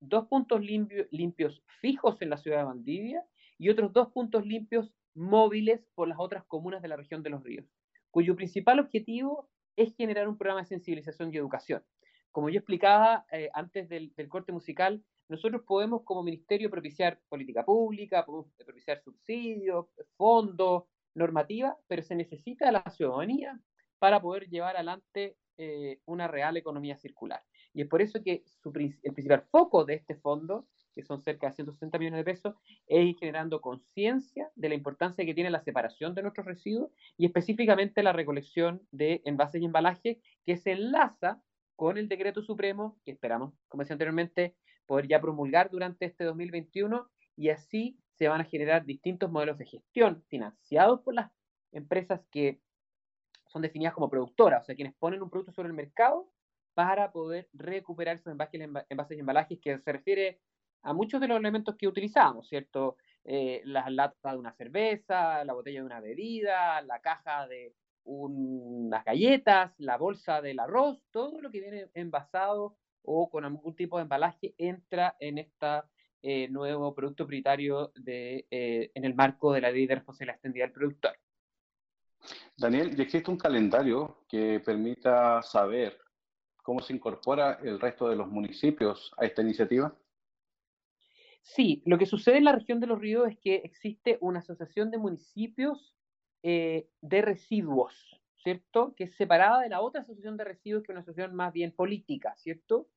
dos 0.00 0.26
puntos 0.26 0.60
limpios 0.60 1.62
fijos 1.80 2.20
en 2.20 2.30
la 2.30 2.36
ciudad 2.36 2.58
de 2.58 2.64
Valdivia 2.64 3.24
y 3.58 3.70
otros 3.70 3.92
dos 3.92 4.08
puntos 4.12 4.44
limpios 4.44 4.92
móviles 5.14 5.86
por 5.94 6.08
las 6.08 6.18
otras 6.18 6.44
comunas 6.44 6.82
de 6.82 6.88
la 6.88 6.96
región 6.96 7.22
de 7.22 7.30
los 7.30 7.42
ríos, 7.42 7.66
cuyo 8.10 8.36
principal 8.36 8.80
objetivo 8.80 9.48
es 9.76 9.94
generar 9.96 10.28
un 10.28 10.36
programa 10.36 10.62
de 10.62 10.68
sensibilización 10.68 11.32
y 11.32 11.36
educación. 11.36 11.82
Como 12.32 12.50
yo 12.50 12.58
explicaba 12.58 13.24
eh, 13.30 13.48
antes 13.54 13.88
del, 13.88 14.12
corte 14.28 14.52
musical, 14.52 15.02
nosotros 15.28 15.62
podemos 15.66 16.02
como 16.04 16.22
ministerio 16.22 16.70
propiciar 16.70 17.20
política 17.28 17.64
pública, 17.64 18.24
podemos 18.24 18.52
propiciar 18.64 19.02
subsidios, 19.02 19.86
fondos, 20.16 20.84
normativa, 21.14 21.76
pero 21.86 22.02
se 22.02 22.14
necesita 22.14 22.70
la 22.72 22.82
ciudadanía 22.90 23.58
para 23.98 24.20
poder 24.20 24.48
llevar 24.48 24.76
adelante 24.76 25.36
eh, 25.56 26.00
una 26.06 26.28
real 26.28 26.56
economía 26.56 26.96
circular. 26.96 27.42
Y 27.72 27.82
es 27.82 27.88
por 27.88 28.02
eso 28.02 28.22
que 28.22 28.44
el 28.64 29.14
principal 29.14 29.42
foco 29.50 29.84
de 29.84 29.94
este 29.94 30.16
fondo, 30.16 30.66
que 30.92 31.02
son 31.02 31.22
cerca 31.22 31.48
de 31.48 31.54
160 31.54 31.98
millones 31.98 32.18
de 32.18 32.24
pesos, 32.24 32.54
es 32.86 33.04
ir 33.04 33.16
generando 33.18 33.60
conciencia 33.60 34.50
de 34.54 34.68
la 34.68 34.74
importancia 34.74 35.24
que 35.24 35.34
tiene 35.34 35.50
la 35.50 35.62
separación 35.62 36.14
de 36.14 36.22
nuestros 36.22 36.46
residuos 36.46 36.90
y 37.16 37.26
específicamente 37.26 38.02
la 38.02 38.12
recolección 38.12 38.86
de 38.90 39.22
envases 39.24 39.62
y 39.62 39.64
embalajes 39.64 40.18
que 40.44 40.56
se 40.56 40.72
enlaza 40.72 41.40
con 41.76 41.98
el 41.98 42.08
decreto 42.08 42.42
supremo 42.42 42.98
que 43.04 43.12
esperamos, 43.12 43.54
como 43.68 43.82
decía 43.82 43.94
anteriormente, 43.94 44.54
poder 44.86 45.08
ya 45.08 45.20
promulgar 45.20 45.70
durante 45.70 46.06
este 46.06 46.24
2021 46.24 47.08
y 47.36 47.50
así 47.50 47.98
se 48.12 48.28
van 48.28 48.40
a 48.40 48.44
generar 48.44 48.84
distintos 48.84 49.30
modelos 49.30 49.58
de 49.58 49.66
gestión 49.66 50.22
financiados 50.28 51.00
por 51.00 51.14
las 51.14 51.30
empresas 51.72 52.20
que 52.30 52.60
son 53.46 53.62
definidas 53.62 53.94
como 53.94 54.10
productoras, 54.10 54.62
o 54.62 54.66
sea, 54.66 54.74
quienes 54.74 54.94
ponen 54.94 55.22
un 55.22 55.30
producto 55.30 55.52
sobre 55.52 55.68
el 55.68 55.74
mercado 55.74 56.28
para 56.74 57.12
poder 57.12 57.48
recuperar 57.52 58.16
esos 58.16 58.32
envases, 58.32 58.60
y 59.16 59.20
embalajes 59.20 59.58
que 59.60 59.78
se 59.78 59.92
refiere 59.92 60.40
a 60.82 60.92
muchos 60.92 61.20
de 61.20 61.28
los 61.28 61.38
elementos 61.38 61.76
que 61.76 61.86
utilizamos, 61.86 62.48
¿cierto? 62.48 62.96
Eh, 63.24 63.62
la 63.64 63.88
lata 63.90 64.32
de 64.32 64.38
una 64.38 64.52
cerveza, 64.52 65.44
la 65.44 65.54
botella 65.54 65.80
de 65.80 65.86
una 65.86 66.00
bebida, 66.00 66.82
la 66.82 67.00
caja 67.00 67.46
de 67.46 67.74
unas 68.04 69.04
galletas, 69.04 69.72
la 69.78 69.96
bolsa 69.96 70.42
del 70.42 70.58
arroz, 70.58 71.02
todo 71.10 71.40
lo 71.40 71.50
que 71.50 71.60
viene 71.60 71.88
envasado 71.94 72.76
o 73.04 73.30
con 73.30 73.44
algún 73.44 73.74
tipo 73.76 73.96
de 73.96 74.02
embalaje 74.02 74.54
entra 74.58 75.16
en 75.20 75.38
este 75.38 75.82
nuevo 76.50 76.94
producto 76.94 77.26
prioritario 77.26 77.92
de, 77.96 78.46
eh, 78.50 78.90
en 78.94 79.04
el 79.04 79.14
marco 79.14 79.52
de 79.52 79.60
la 79.60 79.70
ley 79.70 79.86
de 79.86 79.96
responsabilidad 79.96 80.36
extendida 80.36 80.64
del 80.64 80.72
productor. 80.72 81.12
Daniel, 82.56 82.94
¿y 82.96 83.02
existe 83.02 83.30
un 83.30 83.36
calendario 83.36 84.24
que 84.28 84.60
permita 84.60 85.42
saber 85.42 85.98
cómo 86.62 86.80
se 86.80 86.94
incorpora 86.94 87.58
el 87.62 87.78
resto 87.78 88.08
de 88.08 88.16
los 88.16 88.28
municipios 88.28 89.12
a 89.18 89.26
esta 89.26 89.42
iniciativa? 89.42 89.94
Sí, 91.42 91.82
lo 91.84 91.98
que 91.98 92.06
sucede 92.06 92.38
en 92.38 92.44
la 92.44 92.52
región 92.52 92.80
de 92.80 92.86
los 92.86 92.98
ríos 92.98 93.28
es 93.28 93.38
que 93.38 93.56
existe 93.56 94.16
una 94.22 94.38
asociación 94.38 94.90
de 94.90 94.96
municipios 94.96 95.94
eh, 96.42 96.88
de 97.02 97.22
residuos, 97.22 98.20
¿cierto? 98.44 98.94
Que 98.94 99.04
es 99.04 99.16
separada 99.16 99.60
de 99.60 99.70
la 99.70 99.80
otra 99.80 100.02
asociación 100.02 100.36
de 100.36 100.44
residuos, 100.44 100.82
que 100.82 100.92
es 100.92 100.94
una 100.94 101.00
asociación 101.00 101.34
más 101.34 101.52
bien 101.52 101.72
política, 101.72 102.34
¿cierto? 102.36 102.88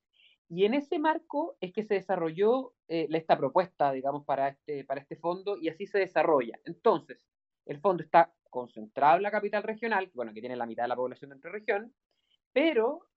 Y 0.49 0.65
en 0.65 0.73
ese 0.73 0.99
marco 0.99 1.57
es 1.61 1.73
que 1.73 1.83
se 1.83 1.95
desarrolló 1.95 2.73
eh, 2.87 3.07
esta 3.11 3.37
propuesta, 3.37 3.91
digamos, 3.91 4.25
para 4.25 4.49
este, 4.49 4.83
para 4.83 5.01
este 5.01 5.15
fondo 5.15 5.57
y 5.57 5.69
así 5.69 5.87
se 5.87 5.99
desarrolla. 5.99 6.59
Entonces, 6.65 7.25
el 7.65 7.79
fondo 7.79 8.03
está 8.03 8.33
concentrado 8.49 9.17
en 9.17 9.23
la 9.23 9.31
capital 9.31 9.63
regional, 9.63 10.11
bueno, 10.13 10.33
que 10.33 10.41
tiene 10.41 10.55
la 10.55 10.65
mitad 10.65 10.83
de 10.83 10.89
la 10.89 10.95
población 10.95 11.31
dentro 11.31 11.51
de 11.51 11.59
región, 11.59 11.93
pero 12.53 13.07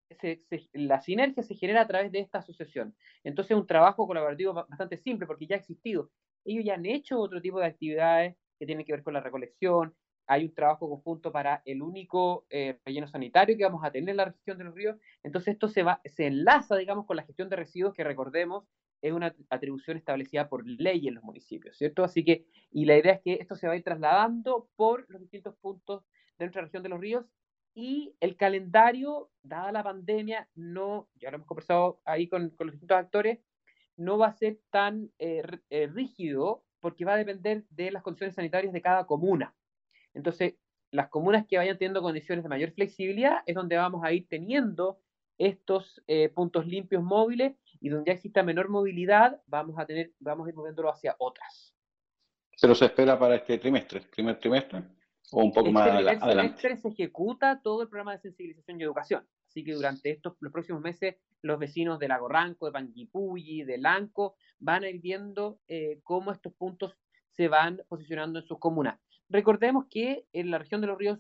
la 0.73 1.01
sinergia 1.01 1.43
se 1.43 1.55
genera 1.55 1.83
a 1.83 1.87
través 1.87 2.11
de 2.13 2.21
esta 2.21 2.39
asociación. 2.39 2.97
Entonces 3.23 3.53
es 3.53 3.57
un 3.57 3.67
trabajo 3.67 4.07
colaborativo 4.07 4.53
bastante 4.55 4.97
simple 4.97 5.27
porque 5.27 5.47
ya 5.47 5.57
ha 5.57 5.59
existido. 5.59 6.11
Ellos 6.45 6.65
ya 6.65 6.75
han 6.75 6.87
hecho 6.87 7.19
otro 7.21 7.41
tipo 7.41 7.61
de 7.61 7.67
actividades 7.67 8.37
que 8.59 8.67
tienen 8.67 8.85
que 8.85 8.93
ver 8.93 9.03
con 9.03 9.15
la 9.15 9.21
recolección. 9.21 9.95
Hay 10.31 10.45
un 10.45 10.55
trabajo 10.55 10.89
conjunto 10.89 11.33
para 11.33 11.61
el 11.65 11.83
único 11.83 12.47
eh, 12.51 12.79
relleno 12.85 13.09
sanitario 13.09 13.57
que 13.57 13.65
vamos 13.65 13.85
a 13.85 13.91
tener 13.91 14.11
en 14.11 14.17
la 14.17 14.27
región 14.27 14.59
de 14.59 14.65
los 14.65 14.75
ríos. 14.77 14.97
Entonces 15.25 15.55
esto 15.55 15.67
se, 15.67 15.83
va, 15.83 16.01
se 16.05 16.27
enlaza, 16.29 16.77
digamos, 16.77 17.05
con 17.05 17.17
la 17.17 17.25
gestión 17.25 17.49
de 17.49 17.57
residuos 17.57 17.95
que 17.95 18.05
recordemos 18.05 18.65
es 19.03 19.13
una 19.13 19.35
atribución 19.49 19.97
establecida 19.97 20.49
por 20.49 20.65
ley 20.69 21.09
en 21.09 21.15
los 21.15 21.25
municipios, 21.25 21.77
¿cierto? 21.77 22.05
Así 22.05 22.25
que, 22.25 22.45
y 22.71 22.85
la 22.85 22.97
idea 22.97 23.15
es 23.15 23.21
que 23.23 23.33
esto 23.41 23.57
se 23.57 23.67
va 23.67 23.73
a 23.73 23.77
ir 23.77 23.83
trasladando 23.83 24.69
por 24.77 25.07
los 25.09 25.21
distintos 25.21 25.57
puntos 25.57 26.05
de 26.39 26.45
nuestra 26.45 26.63
región 26.63 26.83
de 26.83 26.91
los 26.91 27.01
ríos 27.01 27.27
y 27.75 28.15
el 28.21 28.37
calendario, 28.37 29.31
dada 29.43 29.73
la 29.73 29.83
pandemia, 29.83 30.49
no, 30.55 31.09
ya 31.17 31.31
lo 31.31 31.37
hemos 31.37 31.49
conversado 31.49 32.01
ahí 32.05 32.29
con, 32.29 32.55
los 32.57 32.73
distintos 32.73 32.97
actores, 32.97 33.41
no 33.97 34.19
va 34.19 34.29
a 34.29 34.33
ser 34.33 34.61
tan 34.71 35.11
eh, 35.19 35.43
eh, 35.71 35.87
rígido 35.89 36.63
porque 36.81 37.05
va 37.05 37.15
a 37.15 37.19
depender 37.19 37.65
de 37.71 37.91
las 37.91 38.03
condiciones 38.03 38.35
sanitarias 38.35 38.73
de 38.73 38.83
cada 38.83 39.07
comuna. 39.07 39.55
Entonces, 40.15 40.55
las 40.91 41.09
comunas 41.09 41.47
que 41.47 41.57
vayan 41.57 41.79
teniendo 41.79 42.03
condiciones 42.03 42.43
de 42.43 42.49
mayor 42.49 42.73
flexibilidad 42.73 43.39
es 43.47 43.55
donde 43.55 43.77
vamos 43.77 44.03
a 44.05 44.13
ir 44.13 44.27
teniendo 44.29 45.01
estos 45.39 46.03
eh, 46.07 46.29
puntos 46.29 46.67
limpios 46.67 47.03
móviles 47.03 47.57
y 47.81 47.89
donde 47.89 48.11
ya 48.11 48.15
exista 48.15 48.43
menor 48.43 48.69
movilidad, 48.69 49.41
vamos 49.47 49.79
a 49.79 49.87
tener, 49.87 50.13
vamos 50.19 50.47
a 50.47 50.51
ir 50.51 50.57
moviéndolo 50.57 50.91
hacia 50.91 51.17
otras. 51.19 51.75
Pero 52.61 52.75
se 52.75 52.85
espera 52.85 53.19
para 53.19 53.37
este 53.37 53.57
trimestre, 53.57 54.03
primer 54.03 54.39
trimestre. 54.39 54.83
O 55.33 55.45
un 55.45 55.53
poco 55.53 55.69
este 55.69 55.73
más 55.73 56.23
adelante. 56.23 56.77
se 56.77 56.89
ejecuta 56.89 57.61
todo 57.63 57.83
el 57.83 57.89
programa 57.89 58.13
de 58.13 58.19
sensibilización 58.19 58.81
y 58.81 58.85
educación. 58.85 59.27
Así 59.49 59.65
que 59.65 59.73
durante 59.73 60.11
estos 60.11 60.37
los 60.41 60.53
próximos 60.53 60.83
meses, 60.83 61.17
los 61.43 61.59
vecinos 61.59 61.99
de 61.99 62.09
Lago 62.09 62.29
Ranco, 62.29 62.67
de 62.67 62.73
Panguipulli, 62.73 63.63
de 63.65 63.79
Lanco, 63.79 64.37
van 64.59 64.85
a 64.85 64.89
ir 64.89 65.01
viendo 65.01 65.61
eh, 65.69 66.01
cómo 66.03 66.33
estos 66.33 66.53
puntos 66.53 66.95
se 67.31 67.49
van 67.49 67.81
posicionando 67.89 68.41
en 68.41 68.47
sus 68.47 68.59
comunas. 68.59 69.01
Recordemos 69.31 69.87
que 69.89 70.27
en 70.33 70.51
la 70.51 70.59
región 70.59 70.81
de 70.81 70.89
los 70.89 70.99
ríos, 70.99 71.19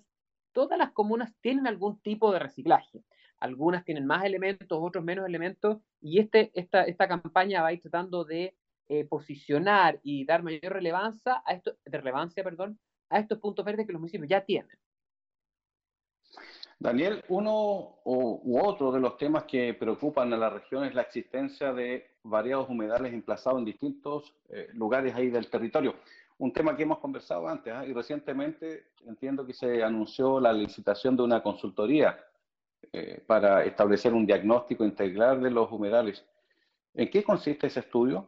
todas 0.53 0.77
las 0.77 0.91
comunas 0.91 1.33
tienen 1.41 1.69
algún 1.69 2.01
tipo 2.01 2.33
de 2.33 2.41
reciclaje. 2.41 3.05
Algunas 3.39 3.85
tienen 3.85 4.05
más 4.05 4.25
elementos, 4.25 4.79
otros 4.81 5.05
menos 5.05 5.27
elementos, 5.27 5.79
y 6.01 6.19
este, 6.19 6.51
esta, 6.55 7.09
campaña 7.09 7.63
va 7.63 7.69
a 7.69 7.73
ir 7.73 7.81
tratando 7.81 8.25
de 8.25 8.57
eh, 8.89 9.05
posicionar 9.05 10.01
y 10.03 10.25
dar 10.27 10.43
mayor 10.43 10.73
relevancia 10.73 11.43
a 11.47 11.61
relevancia, 11.87 12.43
perdón, 12.43 12.79
a 13.09 13.21
estos 13.21 13.39
puntos 13.39 13.65
verdes 13.65 13.87
que 13.87 13.93
los 13.93 14.01
municipios 14.01 14.29
ya 14.29 14.45
tienen. 14.45 14.77
Daniel, 16.81 17.23
uno 17.29 17.99
u 18.05 18.59
otro 18.59 18.91
de 18.91 19.01
los 19.01 19.19
temas 19.19 19.45
que 19.45 19.75
preocupan 19.75 20.33
a 20.33 20.37
la 20.37 20.51
región 20.51 20.85
es 20.85 20.95
la 20.95 21.03
existencia 21.03 21.73
de 21.73 22.11
variados 22.23 22.69
humedales 22.69 23.13
emplazados 23.13 23.59
en 23.59 23.67
distintos 23.67 24.35
eh, 24.49 24.69
lugares 24.73 25.15
ahí 25.15 25.29
del 25.29 25.49
territorio. 25.49 25.95
Un 26.41 26.55
tema 26.55 26.75
que 26.75 26.85
hemos 26.85 27.01
conversado 27.01 27.47
antes 27.47 27.71
¿ah? 27.71 27.85
y 27.87 27.93
recientemente 27.93 28.93
entiendo 29.05 29.45
que 29.45 29.53
se 29.53 29.83
anunció 29.83 30.41
la 30.41 30.55
licitación 30.55 31.15
de 31.15 31.23
una 31.23 31.43
consultoría 31.43 32.19
eh, 32.95 33.23
para 33.27 33.63
establecer 33.67 34.15
un 34.15 34.25
diagnóstico 34.25 34.83
integral 34.83 35.43
de 35.43 35.51
los 35.51 35.71
humedales. 35.71 36.25
¿En 36.95 37.11
qué 37.11 37.23
consiste 37.23 37.67
ese 37.67 37.81
estudio? 37.81 38.27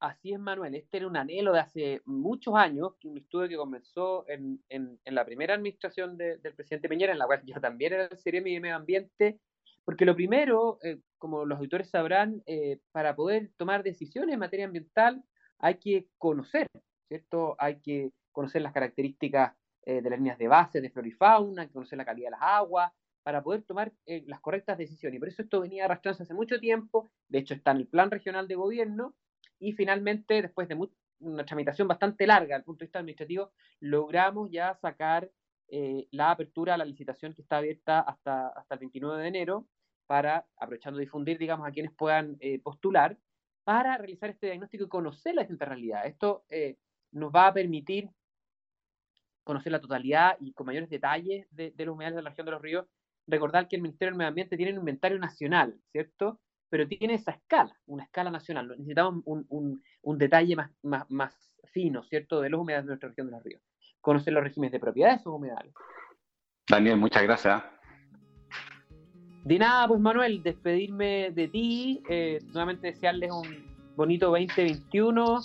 Así 0.00 0.32
es, 0.32 0.40
Manuel. 0.40 0.74
Este 0.74 0.96
era 0.96 1.06
un 1.06 1.16
anhelo 1.16 1.52
de 1.52 1.60
hace 1.60 2.02
muchos 2.06 2.56
años, 2.56 2.94
un 3.04 3.18
estudio 3.18 3.48
que 3.48 3.56
comenzó 3.56 4.28
en, 4.28 4.60
en, 4.68 4.98
la 5.04 5.24
primera 5.24 5.54
administración 5.54 6.18
del 6.18 6.40
presidente 6.56 6.88
Peñera, 6.88 7.12
en 7.12 7.20
la 7.20 7.26
cual 7.26 7.40
yo 7.44 7.60
también 7.60 7.92
era 7.92 8.06
el 8.06 8.18
Seremi 8.18 8.52
de 8.52 8.60
Medio 8.60 8.74
Ambiente, 8.74 9.38
porque 9.84 10.04
lo 10.04 10.16
primero, 10.16 10.80
eh, 10.82 10.98
como 11.18 11.44
los 11.44 11.56
auditores 11.56 11.88
sabrán, 11.88 12.42
eh, 12.46 12.80
para 12.90 13.14
poder 13.14 13.52
tomar 13.56 13.84
decisiones 13.84 14.34
en 14.34 14.40
materia 14.40 14.66
ambiental 14.66 15.22
hay 15.58 15.76
que 15.76 16.08
conocer, 16.18 16.68
¿cierto? 17.08 17.56
Hay 17.58 17.80
que 17.80 18.12
conocer 18.32 18.62
las 18.62 18.72
características 18.72 19.54
eh, 19.82 20.00
de 20.02 20.10
las 20.10 20.18
líneas 20.18 20.38
de 20.38 20.48
base 20.48 20.80
de 20.80 20.90
flora 20.90 21.08
y 21.08 21.12
fauna, 21.12 21.62
hay 21.62 21.68
que 21.68 21.74
conocer 21.74 21.96
la 21.98 22.04
calidad 22.04 22.28
de 22.28 22.32
las 22.32 22.42
aguas, 22.42 22.92
para 23.22 23.42
poder 23.42 23.62
tomar 23.62 23.92
las 24.06 24.38
correctas 24.38 24.78
decisiones. 24.78 25.16
Y 25.16 25.18
por 25.18 25.28
eso 25.28 25.42
esto 25.42 25.60
venía 25.60 25.84
arrastrándose 25.86 26.22
hace 26.22 26.34
mucho 26.34 26.60
tiempo, 26.60 27.10
de 27.26 27.40
hecho 27.40 27.54
está 27.54 27.72
en 27.72 27.78
el 27.78 27.88
plan 27.88 28.08
regional 28.08 28.46
de 28.46 28.54
gobierno, 28.54 29.16
y 29.58 29.72
finalmente, 29.72 30.42
después 30.42 30.68
de 30.68 30.78
una 31.20 31.44
tramitación 31.44 31.88
bastante 31.88 32.26
larga 32.26 32.54
desde 32.54 32.58
el 32.58 32.64
punto 32.64 32.80
de 32.80 32.86
vista 32.86 32.98
administrativo, 32.98 33.52
logramos 33.80 34.50
ya 34.50 34.74
sacar 34.74 35.30
eh, 35.68 36.06
la 36.10 36.30
apertura 36.30 36.74
a 36.74 36.78
la 36.78 36.84
licitación 36.84 37.34
que 37.34 37.42
está 37.42 37.58
abierta 37.58 38.00
hasta, 38.00 38.48
hasta 38.48 38.74
el 38.74 38.80
29 38.80 39.22
de 39.22 39.28
enero 39.28 39.66
para, 40.06 40.46
aprovechando 40.56 41.00
difundir, 41.00 41.38
digamos, 41.38 41.66
a 41.66 41.72
quienes 41.72 41.92
puedan 41.92 42.36
eh, 42.40 42.60
postular, 42.60 43.18
para 43.64 43.96
realizar 43.96 44.30
este 44.30 44.46
diagnóstico 44.46 44.84
y 44.84 44.88
conocer 44.88 45.34
la 45.34 45.42
distintas 45.42 45.68
realidad. 45.68 46.06
Esto 46.06 46.44
eh, 46.48 46.76
nos 47.12 47.32
va 47.32 47.48
a 47.48 47.54
permitir 47.54 48.10
conocer 49.44 49.72
la 49.72 49.80
totalidad 49.80 50.36
y 50.40 50.52
con 50.52 50.66
mayores 50.66 50.90
detalles 50.90 51.46
de, 51.50 51.70
de 51.70 51.84
los 51.84 51.94
humedales 51.94 52.16
de 52.16 52.22
la 52.22 52.30
región 52.30 52.46
de 52.46 52.52
los 52.52 52.62
ríos. 52.62 52.86
Recordar 53.26 53.68
que 53.68 53.76
el 53.76 53.82
Ministerio 53.82 54.12
del 54.12 54.18
Medio 54.18 54.28
Ambiente 54.28 54.56
tiene 54.56 54.72
un 54.72 54.78
inventario 54.78 55.18
nacional, 55.18 55.78
¿cierto? 55.92 56.40
pero 56.68 56.86
tiene 56.88 57.14
esa 57.14 57.32
escala, 57.32 57.72
una 57.86 58.04
escala 58.04 58.30
nacional. 58.30 58.68
Necesitamos 58.68 59.22
un, 59.24 59.46
un, 59.48 59.82
un 60.02 60.18
detalle 60.18 60.56
más, 60.56 60.70
más, 60.82 61.10
más, 61.10 61.34
fino, 61.72 62.02
¿cierto?, 62.04 62.40
de 62.40 62.48
los 62.48 62.60
humedales 62.60 62.86
de 62.86 62.90
nuestra 62.90 63.08
región 63.10 63.26
de 63.26 63.32
los 63.32 63.42
ríos. 63.42 63.62
Conocer 64.00 64.32
los 64.32 64.42
regímenes 64.42 64.72
de 64.72 64.80
propiedad 64.80 65.10
de 65.10 65.16
esos 65.16 65.32
humedales. 65.32 65.74
Daniel, 66.68 66.96
muchas 66.96 67.22
gracias. 67.22 67.62
De 69.44 69.58
nada, 69.58 69.86
pues 69.86 70.00
Manuel, 70.00 70.42
despedirme 70.42 71.30
de 71.32 71.48
ti, 71.48 72.02
eh, 72.08 72.38
nuevamente 72.46 72.88
desearles 72.88 73.30
un 73.30 73.75
bonito 73.96 74.26
2021 74.26 75.40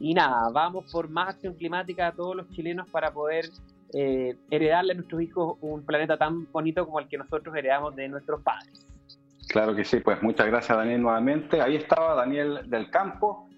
y 0.00 0.14
nada, 0.14 0.50
vamos 0.52 0.90
por 0.90 1.08
más 1.08 1.30
acción 1.30 1.54
climática 1.54 2.08
a 2.08 2.12
todos 2.12 2.34
los 2.34 2.50
chilenos 2.50 2.88
para 2.90 3.12
poder 3.12 3.48
eh, 3.94 4.36
heredarle 4.50 4.92
a 4.92 4.96
nuestros 4.96 5.22
hijos 5.22 5.56
un 5.60 5.82
planeta 5.82 6.16
tan 6.16 6.50
bonito 6.50 6.84
como 6.84 6.98
el 6.98 7.08
que 7.08 7.16
nosotros 7.16 7.54
heredamos 7.54 7.94
de 7.94 8.08
nuestros 8.08 8.42
padres. 8.42 8.86
Claro 9.48 9.74
que 9.76 9.84
sí, 9.84 10.00
pues 10.00 10.22
muchas 10.22 10.46
gracias 10.46 10.76
Daniel 10.76 11.02
nuevamente. 11.02 11.60
Ahí 11.60 11.76
estaba 11.76 12.14
Daniel 12.14 12.60
del 12.66 12.90
Campo, 12.90 13.48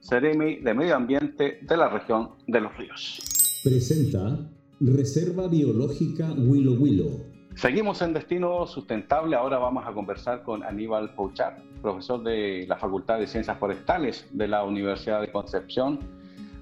Ceremi 0.00 0.56
de 0.56 0.74
Medio 0.74 0.96
Ambiente 0.96 1.58
de 1.62 1.76
la 1.76 1.88
región 1.88 2.30
de 2.46 2.60
los 2.60 2.76
ríos. 2.76 3.60
Presenta 3.64 4.38
Reserva 4.80 5.48
Biológica 5.48 6.32
Willow 6.32 6.74
Willow. 6.74 7.29
Seguimos 7.54 8.00
en 8.00 8.14
Destino 8.14 8.66
Sustentable. 8.66 9.36
Ahora 9.36 9.58
vamos 9.58 9.86
a 9.86 9.92
conversar 9.92 10.42
con 10.42 10.62
Aníbal 10.62 11.10
Pouchar, 11.14 11.58
profesor 11.82 12.22
de 12.22 12.64
la 12.66 12.76
Facultad 12.76 13.18
de 13.18 13.26
Ciencias 13.26 13.58
Forestales 13.58 14.26
de 14.32 14.48
la 14.48 14.64
Universidad 14.64 15.20
de 15.20 15.30
Concepción, 15.30 15.98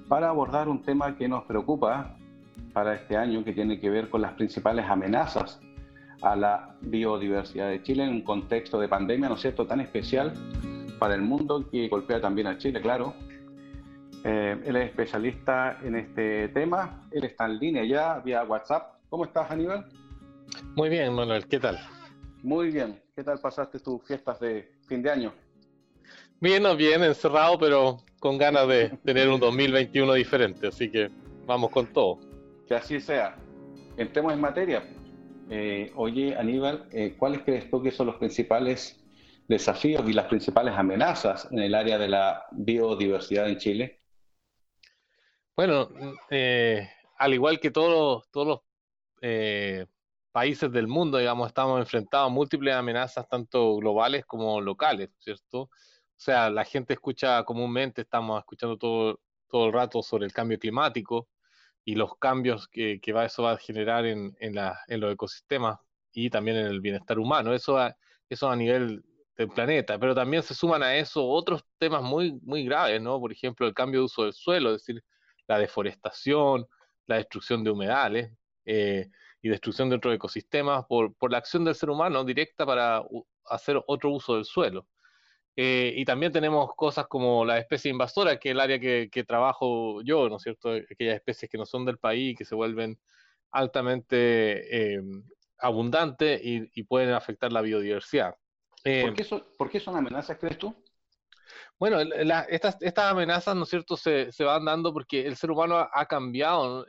para 0.09 0.29
abordar 0.29 0.67
un 0.67 0.81
tema 0.81 1.15
que 1.15 1.29
nos 1.29 1.43
preocupa 1.45 2.17
para 2.73 2.95
este 2.95 3.15
año, 3.15 3.43
que 3.43 3.53
tiene 3.53 3.79
que 3.79 3.89
ver 3.89 4.09
con 4.09 4.21
las 4.21 4.33
principales 4.33 4.85
amenazas 4.89 5.61
a 6.21 6.35
la 6.35 6.75
biodiversidad 6.81 7.69
de 7.69 7.81
Chile 7.81 8.03
en 8.03 8.09
un 8.09 8.21
contexto 8.21 8.79
de 8.79 8.89
pandemia, 8.89 9.29
¿no 9.29 9.35
es 9.35 9.41
cierto?, 9.41 9.65
tan 9.65 9.79
especial 9.79 10.33
para 10.99 11.15
el 11.15 11.21
mundo 11.21 11.69
que 11.69 11.87
golpea 11.87 12.19
también 12.19 12.47
a 12.47 12.57
Chile, 12.57 12.81
claro. 12.81 13.13
Eh, 14.25 14.61
él 14.65 14.75
es 14.75 14.89
especialista 14.89 15.77
en 15.81 15.95
este 15.95 16.49
tema, 16.49 17.07
él 17.11 17.23
está 17.23 17.45
en 17.45 17.57
línea 17.57 17.85
ya 17.85 18.19
vía 18.19 18.43
WhatsApp. 18.43 18.95
¿Cómo 19.09 19.23
estás, 19.23 19.49
Aníbal? 19.49 19.85
Muy 20.75 20.89
bien, 20.89 21.13
Manuel, 21.13 21.47
¿qué 21.47 21.59
tal? 21.59 21.79
Muy 22.41 22.71
bien, 22.71 23.01
¿qué 23.15 23.23
tal 23.23 23.39
pasaste 23.39 23.79
tus 23.79 24.01
fiestas 24.05 24.39
de 24.39 24.71
fin 24.87 25.01
de 25.01 25.11
año? 25.11 25.33
Bien, 26.39 26.63
bien, 26.77 27.03
encerrado, 27.03 27.59
pero 27.59 27.97
con 28.19 28.37
ganas 28.37 28.67
de 28.67 28.89
tener 29.03 29.27
un 29.27 29.39
2021 29.39 30.13
diferente, 30.13 30.67
así 30.67 30.89
que 30.89 31.09
vamos 31.45 31.69
con 31.69 31.87
todo. 31.87 32.19
Que 32.65 32.75
así 32.75 33.01
sea. 33.01 33.35
Entremos 33.97 34.31
en 34.31 34.39
materia. 34.39 34.83
Eh, 35.49 35.91
oye, 35.95 36.35
Aníbal, 36.37 36.87
eh, 36.91 37.15
¿cuáles 37.17 37.41
crees 37.41 37.69
tú 37.69 37.81
que 37.81 37.91
son 37.91 38.07
los 38.07 38.15
principales 38.15 39.03
desafíos 39.47 40.07
y 40.07 40.13
las 40.13 40.27
principales 40.27 40.75
amenazas 40.75 41.49
en 41.51 41.59
el 41.59 41.75
área 41.75 41.97
de 41.97 42.07
la 42.07 42.45
biodiversidad 42.51 43.49
en 43.49 43.57
Chile? 43.57 44.01
Bueno, 45.57 45.89
eh, 46.29 46.87
al 47.17 47.33
igual 47.33 47.59
que 47.59 47.71
todos, 47.71 48.29
todos 48.31 48.47
los 48.47 48.59
países 50.31 50.71
del 50.71 50.87
mundo, 50.87 51.17
digamos, 51.17 51.47
estamos 51.47 51.79
enfrentados 51.79 52.27
a 52.27 52.33
múltiples 52.33 52.75
amenazas, 52.75 53.27
tanto 53.27 53.75
globales 53.77 54.25
como 54.25 54.61
locales, 54.61 55.09
¿cierto? 55.19 55.61
O 55.63 55.69
sea, 56.15 56.49
la 56.49 56.65
gente 56.65 56.93
escucha 56.93 57.43
comúnmente, 57.43 58.01
estamos 58.01 58.39
escuchando 58.39 58.77
todo, 58.77 59.19
todo 59.47 59.67
el 59.67 59.73
rato 59.73 60.03
sobre 60.03 60.25
el 60.25 60.33
cambio 60.33 60.59
climático, 60.59 61.27
y 61.89 61.95
los 61.95 62.17
cambios 62.17 62.67
que, 62.67 62.99
que 63.01 63.13
va, 63.13 63.25
eso 63.25 63.43
va 63.43 63.53
a 63.53 63.57
generar 63.57 64.05
en, 64.05 64.35
en, 64.39 64.53
la, 64.55 64.79
en, 64.87 64.99
los 64.99 65.11
ecosistemas 65.13 65.79
y 66.13 66.29
también 66.29 66.57
en 66.57 66.67
el 66.67 66.81
bienestar 66.81 67.17
humano. 67.17 67.53
Eso 67.53 67.79
a, 67.79 67.95
eso 68.29 68.49
a 68.49 68.55
nivel 68.55 69.03
del 69.35 69.49
planeta, 69.49 69.97
pero 69.97 70.13
también 70.13 70.43
se 70.43 70.53
suman 70.53 70.83
a 70.83 70.95
eso 70.95 71.25
otros 71.25 71.63
temas 71.79 72.03
muy, 72.03 72.33
muy 72.43 72.63
graves, 72.65 73.01
¿no? 73.01 73.19
Por 73.19 73.31
ejemplo, 73.31 73.65
el 73.65 73.73
cambio 73.73 74.01
de 74.01 74.05
uso 74.05 74.23
del 74.23 74.33
suelo, 74.33 74.69
es 74.75 74.85
decir, 74.85 75.03
la 75.47 75.57
deforestación, 75.57 76.67
la 77.07 77.15
destrucción 77.15 77.63
de 77.63 77.71
humedales 77.71 78.31
eh, 78.65 79.09
y 79.41 79.49
destrucción 79.49 79.89
de 79.89 79.95
otros 79.95 80.15
ecosistemas 80.15 80.85
por, 80.85 81.13
por 81.15 81.31
la 81.31 81.37
acción 81.37 81.63
del 81.63 81.75
ser 81.75 81.89
humano 81.89 82.23
directa 82.23 82.65
para 82.65 83.03
hacer 83.45 83.81
otro 83.87 84.11
uso 84.11 84.35
del 84.35 84.45
suelo. 84.45 84.87
Eh, 85.61 85.93
y 85.97 86.05
también 86.05 86.31
tenemos 86.31 86.73
cosas 86.73 87.07
como 87.07 87.43
la 87.43 87.57
especie 87.57 87.91
invasora, 87.91 88.39
que 88.39 88.47
es 88.47 88.53
el 88.53 88.61
área 88.61 88.79
que, 88.79 89.25
trabajo 89.27 90.01
yo, 90.03 90.29
¿no 90.29 90.37
es 90.37 90.43
cierto? 90.43 90.71
Aquellas 90.71 91.15
especies 91.15 91.51
que 91.51 91.57
no 91.57 91.65
son 91.65 91.83
del 91.83 91.97
país, 91.97 92.37
que 92.37 92.45
se 92.45 92.55
vuelven 92.55 92.97
altamente 93.51 94.93
eh, 94.95 95.01
abundantes 95.57 96.39
y, 96.41 96.83
pueden 96.83 97.09
afectar 97.09 97.51
la 97.51 97.61
biodiversidad. 97.61 98.35
Eh, 98.85 99.03
¿Por, 99.57 99.69
qué 99.69 99.81
son, 99.81 99.97
amenazas, 99.97 100.37
crees 100.37 100.57
tú? 100.57 100.73
Bueno, 101.77 101.99
estas, 101.99 102.77
estas 102.79 103.11
amenazas, 103.11 103.53
¿no 103.53 103.63
es 103.63 103.69
cierto?, 103.69 103.97
se, 103.97 104.31
se, 104.31 104.45
van 104.45 104.63
dando 104.63 104.93
porque 104.93 105.25
el 105.25 105.35
ser 105.35 105.51
humano 105.51 105.89
ha, 105.91 106.05
cambiado 106.05 106.85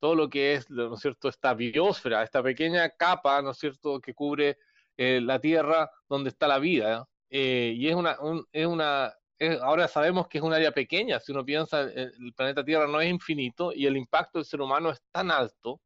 todo 0.00 0.14
lo 0.14 0.28
que 0.28 0.54
es, 0.54 0.70
¿no 0.70 0.94
es 0.94 1.00
cierto?, 1.00 1.28
esta 1.28 1.54
biosfera, 1.54 2.22
esta 2.22 2.42
pequeña 2.42 2.88
capa, 2.90 3.40
¿no 3.42 3.50
es 3.50 3.58
cierto?, 3.58 4.00
que 4.00 4.14
cubre 4.14 4.58
la 4.96 5.38
Tierra 5.40 5.90
donde 6.08 6.28
está 6.28 6.46
la 6.46 6.58
vida. 6.58 7.08
Eh, 7.30 7.74
y 7.76 7.88
es 7.88 7.94
una, 7.94 8.16
es 8.52 8.66
una 8.66 9.14
ahora 9.62 9.88
sabemos 9.88 10.28
que 10.28 10.36
es 10.38 10.44
un 10.44 10.52
área 10.52 10.72
pequeña, 10.72 11.18
si 11.18 11.32
uno 11.32 11.44
piensa, 11.44 11.84
eh, 11.84 12.10
el 12.18 12.34
planeta 12.34 12.62
Tierra 12.62 12.86
no 12.86 13.00
es 13.00 13.08
infinito 13.08 13.72
y 13.72 13.86
el 13.86 13.96
impacto 13.96 14.38
del 14.38 14.44
ser 14.44 14.60
humano 14.60 14.90
es 14.90 15.00
tan 15.10 15.30
alto 15.30 15.80